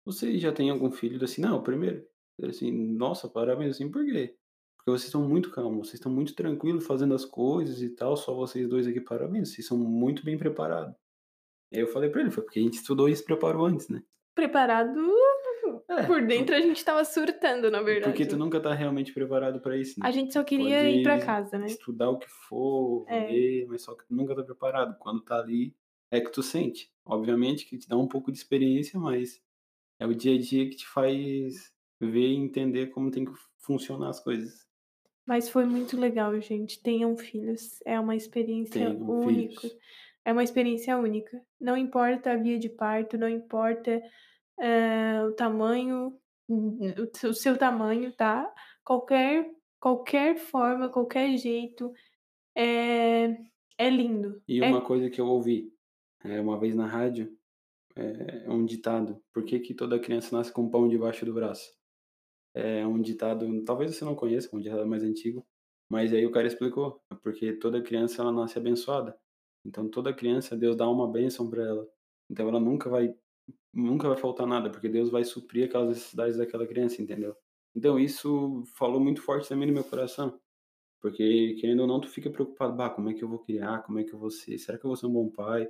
Você 0.06 0.38
já 0.38 0.52
tem 0.52 0.70
algum 0.70 0.92
filho? 0.92 1.18
Eu 1.18 1.24
assim, 1.24 1.42
não, 1.42 1.58
o 1.58 1.64
primeiro. 1.64 2.06
Ele 2.38 2.52
assim, 2.52 2.72
nossa, 2.72 3.28
parabéns, 3.30 3.72
assim, 3.76 3.90
por 3.92 4.04
quê? 4.06 4.36
Porque 4.78 4.92
vocês 4.92 5.06
estão 5.06 5.28
muito 5.28 5.52
calmos, 5.52 5.88
vocês 5.90 5.96
estão 5.96 6.12
muito 6.12 6.34
tranquilos 6.36 6.86
fazendo 6.86 7.14
as 7.14 7.26
coisas 7.26 7.82
e 7.82 7.90
tal, 7.90 8.16
só 8.16 8.34
vocês 8.34 8.68
dois 8.68 8.88
aqui, 8.88 9.02
parabéns, 9.02 9.50
vocês 9.54 9.68
são 9.68 9.78
muito 9.78 10.24
bem 10.24 10.38
preparados. 10.38 10.96
Aí 11.74 11.82
eu 11.82 11.88
falei 11.88 12.10
pra 12.10 12.22
ele, 12.22 12.32
foi 12.32 12.44
porque 12.44 12.60
a 12.60 12.64
gente 12.64 12.76
estudou 12.76 13.08
e 13.10 13.16
se 13.16 13.24
preparou 13.24 13.66
antes, 13.66 13.90
né? 13.90 14.02
Preparado 14.36 15.00
É, 15.90 16.04
por 16.06 16.22
dentro, 16.26 16.56
a 16.56 16.62
gente 16.62 16.86
tava 16.86 17.04
surtando, 17.04 17.72
na 17.72 17.82
verdade. 17.82 18.12
Porque 18.12 18.26
tu 18.26 18.38
nunca 18.38 18.60
tá 18.62 18.74
realmente 18.74 19.12
preparado 19.12 19.60
pra 19.60 19.76
isso, 19.76 20.00
né? 20.00 20.08
A 20.08 20.12
gente 20.12 20.32
só 20.32 20.44
queria 20.44 20.88
ir 20.88 21.02
pra 21.02 21.14
Pode 21.16 21.26
casa, 21.26 21.58
né? 21.58 21.66
Estudar 21.66 22.12
o 22.12 22.20
que 22.20 22.30
for, 22.30 23.06
É. 23.10 23.28
ler, 23.32 23.66
mas 23.68 23.82
só 23.82 23.96
que 23.96 24.06
tu 24.06 24.14
nunca 24.14 24.36
tá 24.36 24.44
preparado. 24.44 24.96
Quando 25.00 25.22
tá 25.22 25.40
ali, 25.40 25.76
é 26.12 26.22
que 26.22 26.32
tu 26.32 26.44
sente. 26.44 26.92
Obviamente 27.04 27.66
que 27.66 27.78
te 27.78 27.88
dá 27.88 27.98
um 27.98 28.08
pouco 28.08 28.32
de 28.32 28.38
experiência, 28.38 29.00
mas 29.00 29.42
é 30.00 30.06
o 30.06 30.14
dia 30.14 30.36
a 30.36 30.40
dia 30.40 30.70
que 30.70 30.76
te 30.76 30.88
faz 30.88 31.74
ver 32.00 32.28
e 32.30 32.36
entender 32.36 32.88
como 32.88 33.10
tem 33.12 33.26
que 33.26 33.32
funcionar 33.58 34.10
as 34.10 34.20
coisas. 34.20 34.68
Mas 35.26 35.50
foi 35.50 35.66
muito 35.66 35.98
legal, 36.00 36.40
gente. 36.40 36.82
Tenham 36.82 37.16
filhos. 37.18 37.80
É 37.86 38.00
uma 38.00 38.16
experiência 38.16 38.92
Tenham 38.92 39.10
única. 39.10 39.62
filhos. 39.62 39.78
É 40.26 40.32
uma 40.32 40.44
experiência 40.44 40.98
única. 40.98 41.42
Não 41.60 41.76
importa 41.76 42.32
a 42.32 42.36
via 42.36 42.60
de 42.60 42.70
parto, 42.70 43.18
não 43.18 43.28
importa 43.30 44.02
eh, 44.62 45.24
o 45.26 45.34
tamanho, 45.34 46.18
o 46.50 47.34
seu- 47.34 47.58
tamanho, 47.58 48.12
tá? 48.16 48.54
Qualquer, 48.84 49.50
qualquer 49.80 50.38
forma, 50.38 50.90
qualquer 50.90 51.38
jeito 51.38 51.94
é, 52.56 53.38
é 53.78 53.90
lindo. 53.90 54.42
E 54.48 54.62
É- 54.64 54.70
uma 54.70 54.82
coisa 54.82 55.10
que 55.10 55.22
eu 55.22 55.28
ouvi 55.28 55.72
é, 56.24 56.40
uma 56.42 56.60
vez 56.60 56.76
na 56.76 56.88
rádio 56.88 57.38
é, 57.96 58.46
é 58.46 58.50
um 58.50 58.66
ditado. 58.66 59.22
Por 59.34 59.44
que, 59.46 59.60
que 59.60 59.74
toda 59.74 60.00
criança 60.00 60.36
nasce 60.36 60.52
com 60.54 60.70
pão 60.70 60.88
debaixo 60.88 61.26
do 61.26 61.34
braço? 61.34 61.72
É 62.54 62.86
um 62.86 63.02
ditado, 63.02 63.64
talvez 63.64 63.96
você 63.96 64.04
não 64.04 64.16
conheça, 64.16 64.50
é 64.52 64.58
um 64.58 64.62
ditado 64.62 64.86
mais 64.88 65.04
antigo, 65.04 65.46
mas 65.90 66.12
aí 66.14 66.26
o 66.26 66.32
cara 66.32 66.48
explicou, 66.48 67.02
é 67.12 67.16
porque 67.16 67.54
toda 67.54 67.82
criança 67.82 68.22
ela 68.22 68.32
nasce 68.32 68.58
abençoada. 68.58 69.18
Então 69.66 69.88
toda 69.90 70.14
criança 70.14 70.58
Deus 70.58 70.76
dá 70.76 70.90
uma 70.90 71.10
bênção 71.12 71.50
para 71.50 71.64
ela. 71.64 71.88
Então 72.30 72.48
ela 72.50 72.60
nunca 72.60 72.90
vai 72.90 73.16
nunca 73.74 74.08
vai 74.08 74.18
faltar 74.18 74.48
nada, 74.48 74.70
porque 74.70 74.90
Deus 74.90 75.10
vai 75.10 75.24
suprir 75.24 75.66
aquelas 75.66 75.90
necessidades 75.90 76.38
daquela 76.38 76.68
criança, 76.68 77.02
entendeu? 77.02 77.36
Então 77.76 78.00
isso 78.00 78.64
falou 78.76 79.00
muito 79.00 79.22
forte 79.22 79.48
também 79.50 79.68
no 79.68 79.74
meu 79.74 79.84
coração. 79.84 80.40
Porque 81.02 81.56
querendo 81.60 81.82
ou 81.82 81.88
não, 81.88 82.02
tu 82.02 82.10
fica 82.10 82.30
preocupado, 82.30 82.76
bah, 82.76 82.90
como 82.90 83.10
é 83.10 83.14
que 83.14 83.24
eu 83.24 83.30
vou 83.30 83.40
criar, 83.40 83.84
como 83.84 84.00
é 84.00 84.04
que 84.04 84.14
eu 84.14 84.20
vou 84.20 84.30
ser, 84.30 84.58
será 84.58 84.78
que 84.78 84.86
eu 84.86 84.90
vou 84.90 84.98
ser 84.98 85.06
um 85.06 85.14
bom 85.14 85.30
pai? 85.30 85.70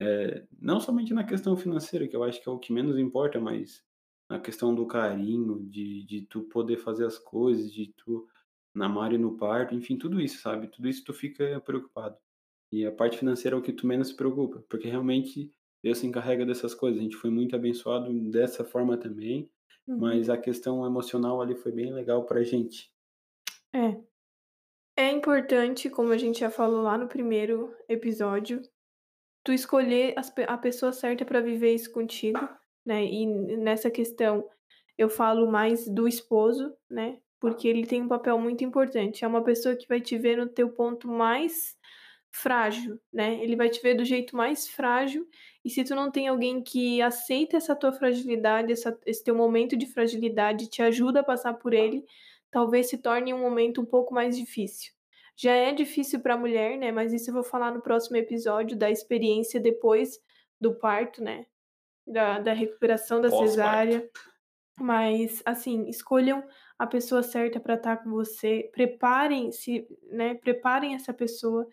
É, 0.00 0.46
não 0.60 0.80
somente 0.80 1.14
na 1.14 1.24
questão 1.24 1.56
financeira, 1.56 2.08
que 2.08 2.16
eu 2.16 2.24
acho 2.24 2.42
que 2.42 2.48
é 2.48 2.52
o 2.52 2.58
que 2.58 2.72
menos 2.72 2.98
importa, 2.98 3.40
mas 3.40 3.84
na 4.28 4.40
questão 4.40 4.74
do 4.74 4.86
carinho, 4.86 5.64
de, 5.68 6.04
de 6.04 6.22
tu 6.22 6.42
poder 6.44 6.78
fazer 6.78 7.06
as 7.06 7.18
coisas, 7.18 7.72
de 7.72 7.92
tu 7.96 8.26
na 8.74 8.88
Mari 8.88 9.18
no 9.18 9.36
parto, 9.36 9.74
enfim, 9.74 9.96
tudo 9.96 10.20
isso, 10.20 10.40
sabe? 10.40 10.66
Tudo 10.68 10.88
isso 10.88 11.04
tu 11.04 11.14
fica 11.14 11.60
preocupado. 11.60 12.16
E 12.72 12.84
a 12.84 12.90
parte 12.90 13.18
financeira 13.18 13.56
é 13.56 13.58
o 13.58 13.62
que 13.62 13.72
tu 13.72 13.86
menos 13.86 14.08
se 14.08 14.16
preocupa, 14.16 14.64
porque 14.68 14.88
realmente 14.88 15.52
Deus 15.84 15.98
se 15.98 16.06
encarrega 16.06 16.46
dessas 16.46 16.74
coisas. 16.74 16.98
A 16.98 17.02
gente 17.02 17.14
foi 17.16 17.28
muito 17.30 17.54
abençoado 17.54 18.10
dessa 18.30 18.64
forma 18.64 18.96
também, 18.96 19.50
Uhum. 19.86 19.98
mas 19.98 20.30
a 20.30 20.38
questão 20.38 20.84
emocional 20.86 21.42
ali 21.42 21.54
foi 21.54 21.70
bem 21.70 21.92
legal 21.92 22.24
pra 22.24 22.42
gente. 22.42 22.90
É. 23.74 24.00
É 24.96 25.10
importante, 25.10 25.90
como 25.90 26.10
a 26.12 26.16
gente 26.16 26.40
já 26.40 26.50
falou 26.50 26.80
lá 26.82 26.96
no 26.96 27.06
primeiro 27.06 27.74
episódio, 27.86 28.62
tu 29.44 29.52
escolher 29.52 30.14
a 30.48 30.56
pessoa 30.56 30.90
certa 30.92 31.24
pra 31.24 31.40
viver 31.42 31.74
isso 31.74 31.92
contigo, 31.92 32.40
né? 32.86 33.04
E 33.04 33.26
nessa 33.26 33.90
questão 33.90 34.48
eu 34.96 35.10
falo 35.10 35.50
mais 35.50 35.86
do 35.86 36.08
esposo, 36.08 36.74
né? 36.88 37.18
Porque 37.40 37.68
ele 37.68 37.86
tem 37.86 38.02
um 38.02 38.08
papel 38.08 38.38
muito 38.38 38.64
importante. 38.64 39.22
É 39.24 39.28
uma 39.28 39.44
pessoa 39.44 39.76
que 39.76 39.86
vai 39.88 40.00
te 40.00 40.16
ver 40.16 40.38
no 40.38 40.48
teu 40.48 40.70
ponto 40.70 41.08
mais 41.08 41.76
frágil, 42.36 43.00
né? 43.12 43.42
Ele 43.42 43.54
vai 43.56 43.68
te 43.70 43.80
ver 43.80 43.94
do 43.94 44.04
jeito 44.04 44.36
mais 44.36 44.68
frágil. 44.68 45.26
E 45.64 45.70
se 45.70 45.84
tu 45.84 45.94
não 45.94 46.10
tem 46.10 46.26
alguém 46.28 46.62
que 46.62 47.00
aceita 47.00 47.56
essa 47.56 47.76
tua 47.76 47.92
fragilidade, 47.92 48.72
essa- 48.72 48.98
esse 49.06 49.22
teu 49.22 49.34
momento 49.36 49.76
de 49.76 49.86
fragilidade, 49.86 50.68
te 50.68 50.82
ajuda 50.82 51.20
a 51.20 51.24
passar 51.24 51.54
por 51.54 51.72
ele, 51.72 52.04
talvez 52.50 52.88
se 52.88 52.98
torne 52.98 53.32
um 53.32 53.38
momento 53.40 53.80
um 53.80 53.86
pouco 53.86 54.12
mais 54.12 54.36
difícil. 54.36 54.92
Já 55.36 55.52
é 55.52 55.72
difícil 55.72 56.20
para 56.20 56.34
a 56.34 56.38
mulher, 56.38 56.76
né? 56.78 56.90
Mas 56.92 57.12
isso 57.12 57.30
eu 57.30 57.34
vou 57.34 57.44
falar 57.44 57.72
no 57.72 57.80
próximo 57.82 58.16
episódio 58.16 58.76
da 58.76 58.90
experiência 58.90 59.60
depois 59.60 60.20
do 60.60 60.74
parto, 60.74 61.22
né? 61.22 61.46
Da, 62.06 62.38
da 62.40 62.52
recuperação 62.52 63.20
da 63.20 63.28
cesárea. 63.48 64.10
Mas, 64.78 65.42
assim, 65.46 65.88
escolham 65.88 66.44
a 66.78 66.86
pessoa 66.86 67.22
certa 67.22 67.60
para 67.60 67.74
estar 67.74 67.98
com 68.02 68.10
você. 68.10 68.68
Preparem-se, 68.72 69.86
né? 70.10 70.34
Preparem 70.34 70.94
essa 70.94 71.12
pessoa, 71.14 71.66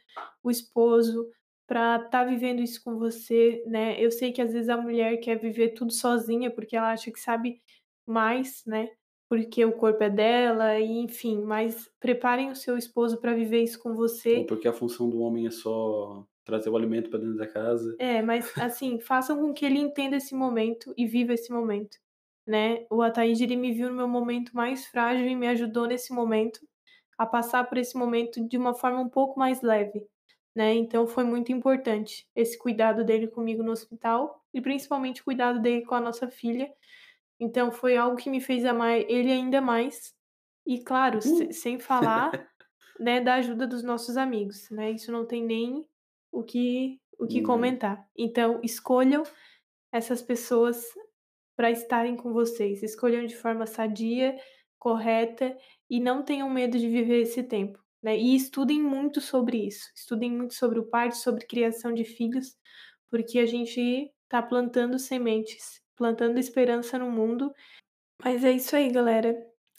o 0.44 0.52
esposo, 0.52 1.28
para 1.68 2.04
estar 2.06 2.26
vivendo 2.26 2.62
isso 2.62 2.84
com 2.84 2.98
você, 2.98 3.64
né? 3.68 4.00
Eu 4.04 4.12
sei 4.12 4.32
que 4.32 4.42
às 4.42 4.54
vezes 4.54 4.70
a 4.70 4.78
mulher 4.78 5.18
quer 5.18 5.38
viver 5.40 5.70
tudo 5.70 5.92
sozinha 5.94 6.52
porque 6.52 6.76
ela 6.76 6.92
acha 6.92 7.12
que 7.12 7.20
sabe 7.20 7.62
mais, 8.06 8.64
né? 8.66 8.90
Porque 9.30 9.64
o 9.64 9.72
corpo 9.72 10.04
é 10.04 10.10
dela, 10.10 10.78
e 10.80 10.92
enfim, 11.00 11.42
mas 11.42 11.90
preparem 12.00 12.52
o 12.52 12.56
seu 12.56 12.78
esposo 12.78 13.20
para 13.22 13.34
viver 13.34 13.64
isso 13.64 13.80
com 13.82 13.90
Ou 13.90 13.96
você. 13.96 14.46
porque 14.46 14.68
a 14.68 14.74
função 14.74 15.10
do 15.10 15.20
homem 15.22 15.48
é 15.48 15.52
só 15.52 16.26
trazer 16.46 16.70
o 16.70 16.76
alimento 16.76 17.10
pra 17.10 17.20
dentro 17.20 17.38
da 17.38 17.48
casa. 17.48 17.96
É, 17.98 18.22
mas 18.22 18.52
assim, 18.58 19.00
façam 19.00 19.40
com 19.40 19.54
que 19.54 19.66
ele 19.66 19.80
entenda 19.80 20.18
esse 20.18 20.36
momento 20.36 20.94
e 20.98 21.06
viva 21.06 21.34
esse 21.34 21.52
momento, 21.52 21.98
né? 22.52 22.86
O 22.92 23.02
Ataíde, 23.04 23.46
ele 23.46 23.58
me 23.58 23.74
viu 23.74 23.90
no 23.90 23.96
meu 23.96 24.10
momento 24.10 24.56
mais 24.56 24.86
frágil 24.88 25.28
e 25.28 25.36
me 25.36 25.48
ajudou 25.50 25.88
nesse 25.88 26.14
momento 26.14 26.62
a 27.18 27.26
passar 27.26 27.66
por 27.66 27.78
esse 27.78 27.98
momento 27.98 28.46
de 28.48 28.58
uma 28.58 28.74
forma 28.76 29.00
um 29.02 29.10
pouco 29.10 29.40
mais 29.40 29.62
leve, 29.62 30.08
né? 30.56 30.74
Então 30.76 31.08
foi 31.08 31.24
muito 31.26 31.52
importante 31.52 32.28
esse 32.36 32.58
cuidado 32.58 33.06
dele 33.06 33.28
comigo 33.28 33.64
no 33.64 33.72
hospital 33.72 34.44
e 34.54 34.62
principalmente 34.62 35.22
o 35.22 35.26
cuidado 35.26 35.62
dele 35.62 35.86
com 35.86 35.96
a 35.96 36.02
nossa 36.02 36.30
filha. 36.30 36.72
Então 37.40 37.72
foi 37.72 37.98
algo 37.98 38.18
que 38.18 38.30
me 38.30 38.42
fez 38.42 38.66
amar 38.66 38.98
ele 39.00 39.32
ainda 39.32 39.62
mais. 39.62 40.14
E 40.66 40.84
claro, 40.84 41.22
se- 41.22 41.52
sem 41.54 41.80
falar, 41.80 42.40
né, 43.00 43.22
da 43.22 43.36
ajuda 43.36 43.68
dos 43.68 43.84
nossos 43.84 44.18
amigos, 44.18 44.70
né? 44.72 44.92
Isso 44.92 45.12
não 45.12 45.26
tem 45.26 45.44
nem 45.46 45.88
o 46.32 46.44
que 46.44 47.00
o 47.20 47.28
que 47.28 47.42
Uhum. 47.42 47.42
comentar. 47.42 48.08
Então, 48.18 48.60
escolham 48.64 49.24
essas 49.92 50.22
pessoas 50.22 50.86
para 51.56 51.72
estarem 51.72 52.16
com 52.16 52.34
vocês. 52.34 52.84
Escolham 52.84 53.26
de 53.26 53.36
forma 53.36 53.66
sadia, 53.66 54.36
correta 54.80 55.56
e 55.90 56.00
não 56.00 56.24
tenham 56.24 56.50
medo 56.50 56.78
de 56.80 56.88
viver 56.90 57.22
esse 57.22 57.44
tempo, 57.44 57.80
né? 58.02 58.18
E 58.18 58.36
estudem 58.36 58.82
muito 58.82 59.22
sobre 59.22 59.68
isso. 59.68 59.92
Estudem 59.96 60.32
muito 60.32 60.56
sobre 60.56 60.80
o 60.80 60.86
parto, 60.86 61.18
sobre 61.18 61.46
criação 61.46 61.94
de 61.94 62.04
filhos, 62.04 62.58
porque 63.10 63.40
a 63.40 63.46
gente 63.46 64.12
tá 64.28 64.42
plantando 64.42 64.98
sementes, 64.98 65.82
plantando 65.96 66.40
esperança 66.40 66.98
no 66.98 67.12
mundo. 67.12 67.54
Mas 68.24 68.44
é 68.44 68.52
isso 68.52 68.76
aí, 68.76 68.90
galera. 68.92 69.36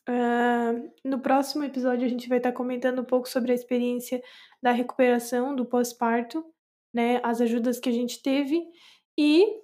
Ah, 0.07 0.73
no 1.05 1.21
próximo 1.21 1.65
episódio 1.65 2.05
a 2.05 2.09
gente 2.09 2.29
vai 2.29 2.39
estar 2.39 2.53
comentando 2.53 3.01
um 3.01 3.05
pouco 3.05 3.29
sobre 3.29 3.53
a 3.53 3.55
experiência 3.55 4.21
da 4.61 4.73
recuperação 4.73 5.55
do 5.55 5.65
pós-parto, 5.65 6.45
né? 6.93 7.21
As 7.25 7.41
ajudas 7.41 7.81
que 7.81 7.89
a 7.89 7.93
gente 7.93 8.23
teve 8.23 8.61
e 9.19 9.62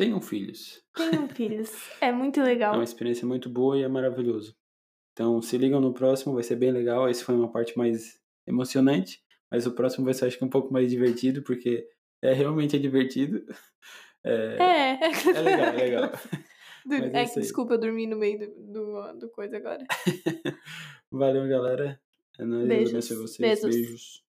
Tenham 0.00 0.18
filhos. 0.22 0.82
tenham 0.96 1.28
filhos. 1.28 1.70
É 2.00 2.10
muito 2.10 2.40
É 2.40 2.44
legal. 2.44 2.72
uma 2.72 2.82
experiência 2.82 3.26
muito 3.26 3.50
boa 3.50 3.76
e 3.78 3.82
é 3.82 3.88
maravilhoso. 3.88 4.56
Então, 5.12 5.42
se 5.42 5.58
ligam 5.58 5.78
no 5.78 5.92
próximo, 5.92 6.32
vai 6.32 6.42
ser 6.42 6.56
bem 6.56 6.72
legal. 6.72 7.06
Esse 7.06 7.22
foi 7.22 7.34
uma 7.34 7.52
parte 7.52 7.76
mais 7.76 8.18
emocionante, 8.46 9.22
mas 9.50 9.66
o 9.66 9.72
próximo 9.72 10.06
vai 10.06 10.14
ser, 10.14 10.24
acho 10.24 10.38
que, 10.38 10.44
um 10.44 10.48
pouco 10.48 10.72
mais 10.72 10.90
divertido, 10.90 11.42
porque 11.42 11.86
é 12.22 12.32
realmente 12.32 12.76
é 12.76 12.78
divertido. 12.78 13.44
É, 14.22 14.58
É, 14.58 14.98
é 15.34 15.40
legal, 15.40 15.66
é 15.66 15.72
legal. 15.72 16.12
É 17.14 17.22
é 17.22 17.24
desculpa, 17.24 17.74
eu 17.74 17.78
dormi 17.80 18.06
no 18.06 18.18
meio 18.18 18.38
do, 18.38 18.72
do, 18.72 19.12
do 19.18 19.28
coisa 19.30 19.56
agora. 19.56 19.82
Valeu, 21.10 21.48
galera. 21.48 21.98
É 22.38 22.44
nóis, 22.44 22.68
Beijos. 22.68 23.08
vocês. 23.08 23.38
Beijos. 23.38 23.74
Beijos. 23.74 24.24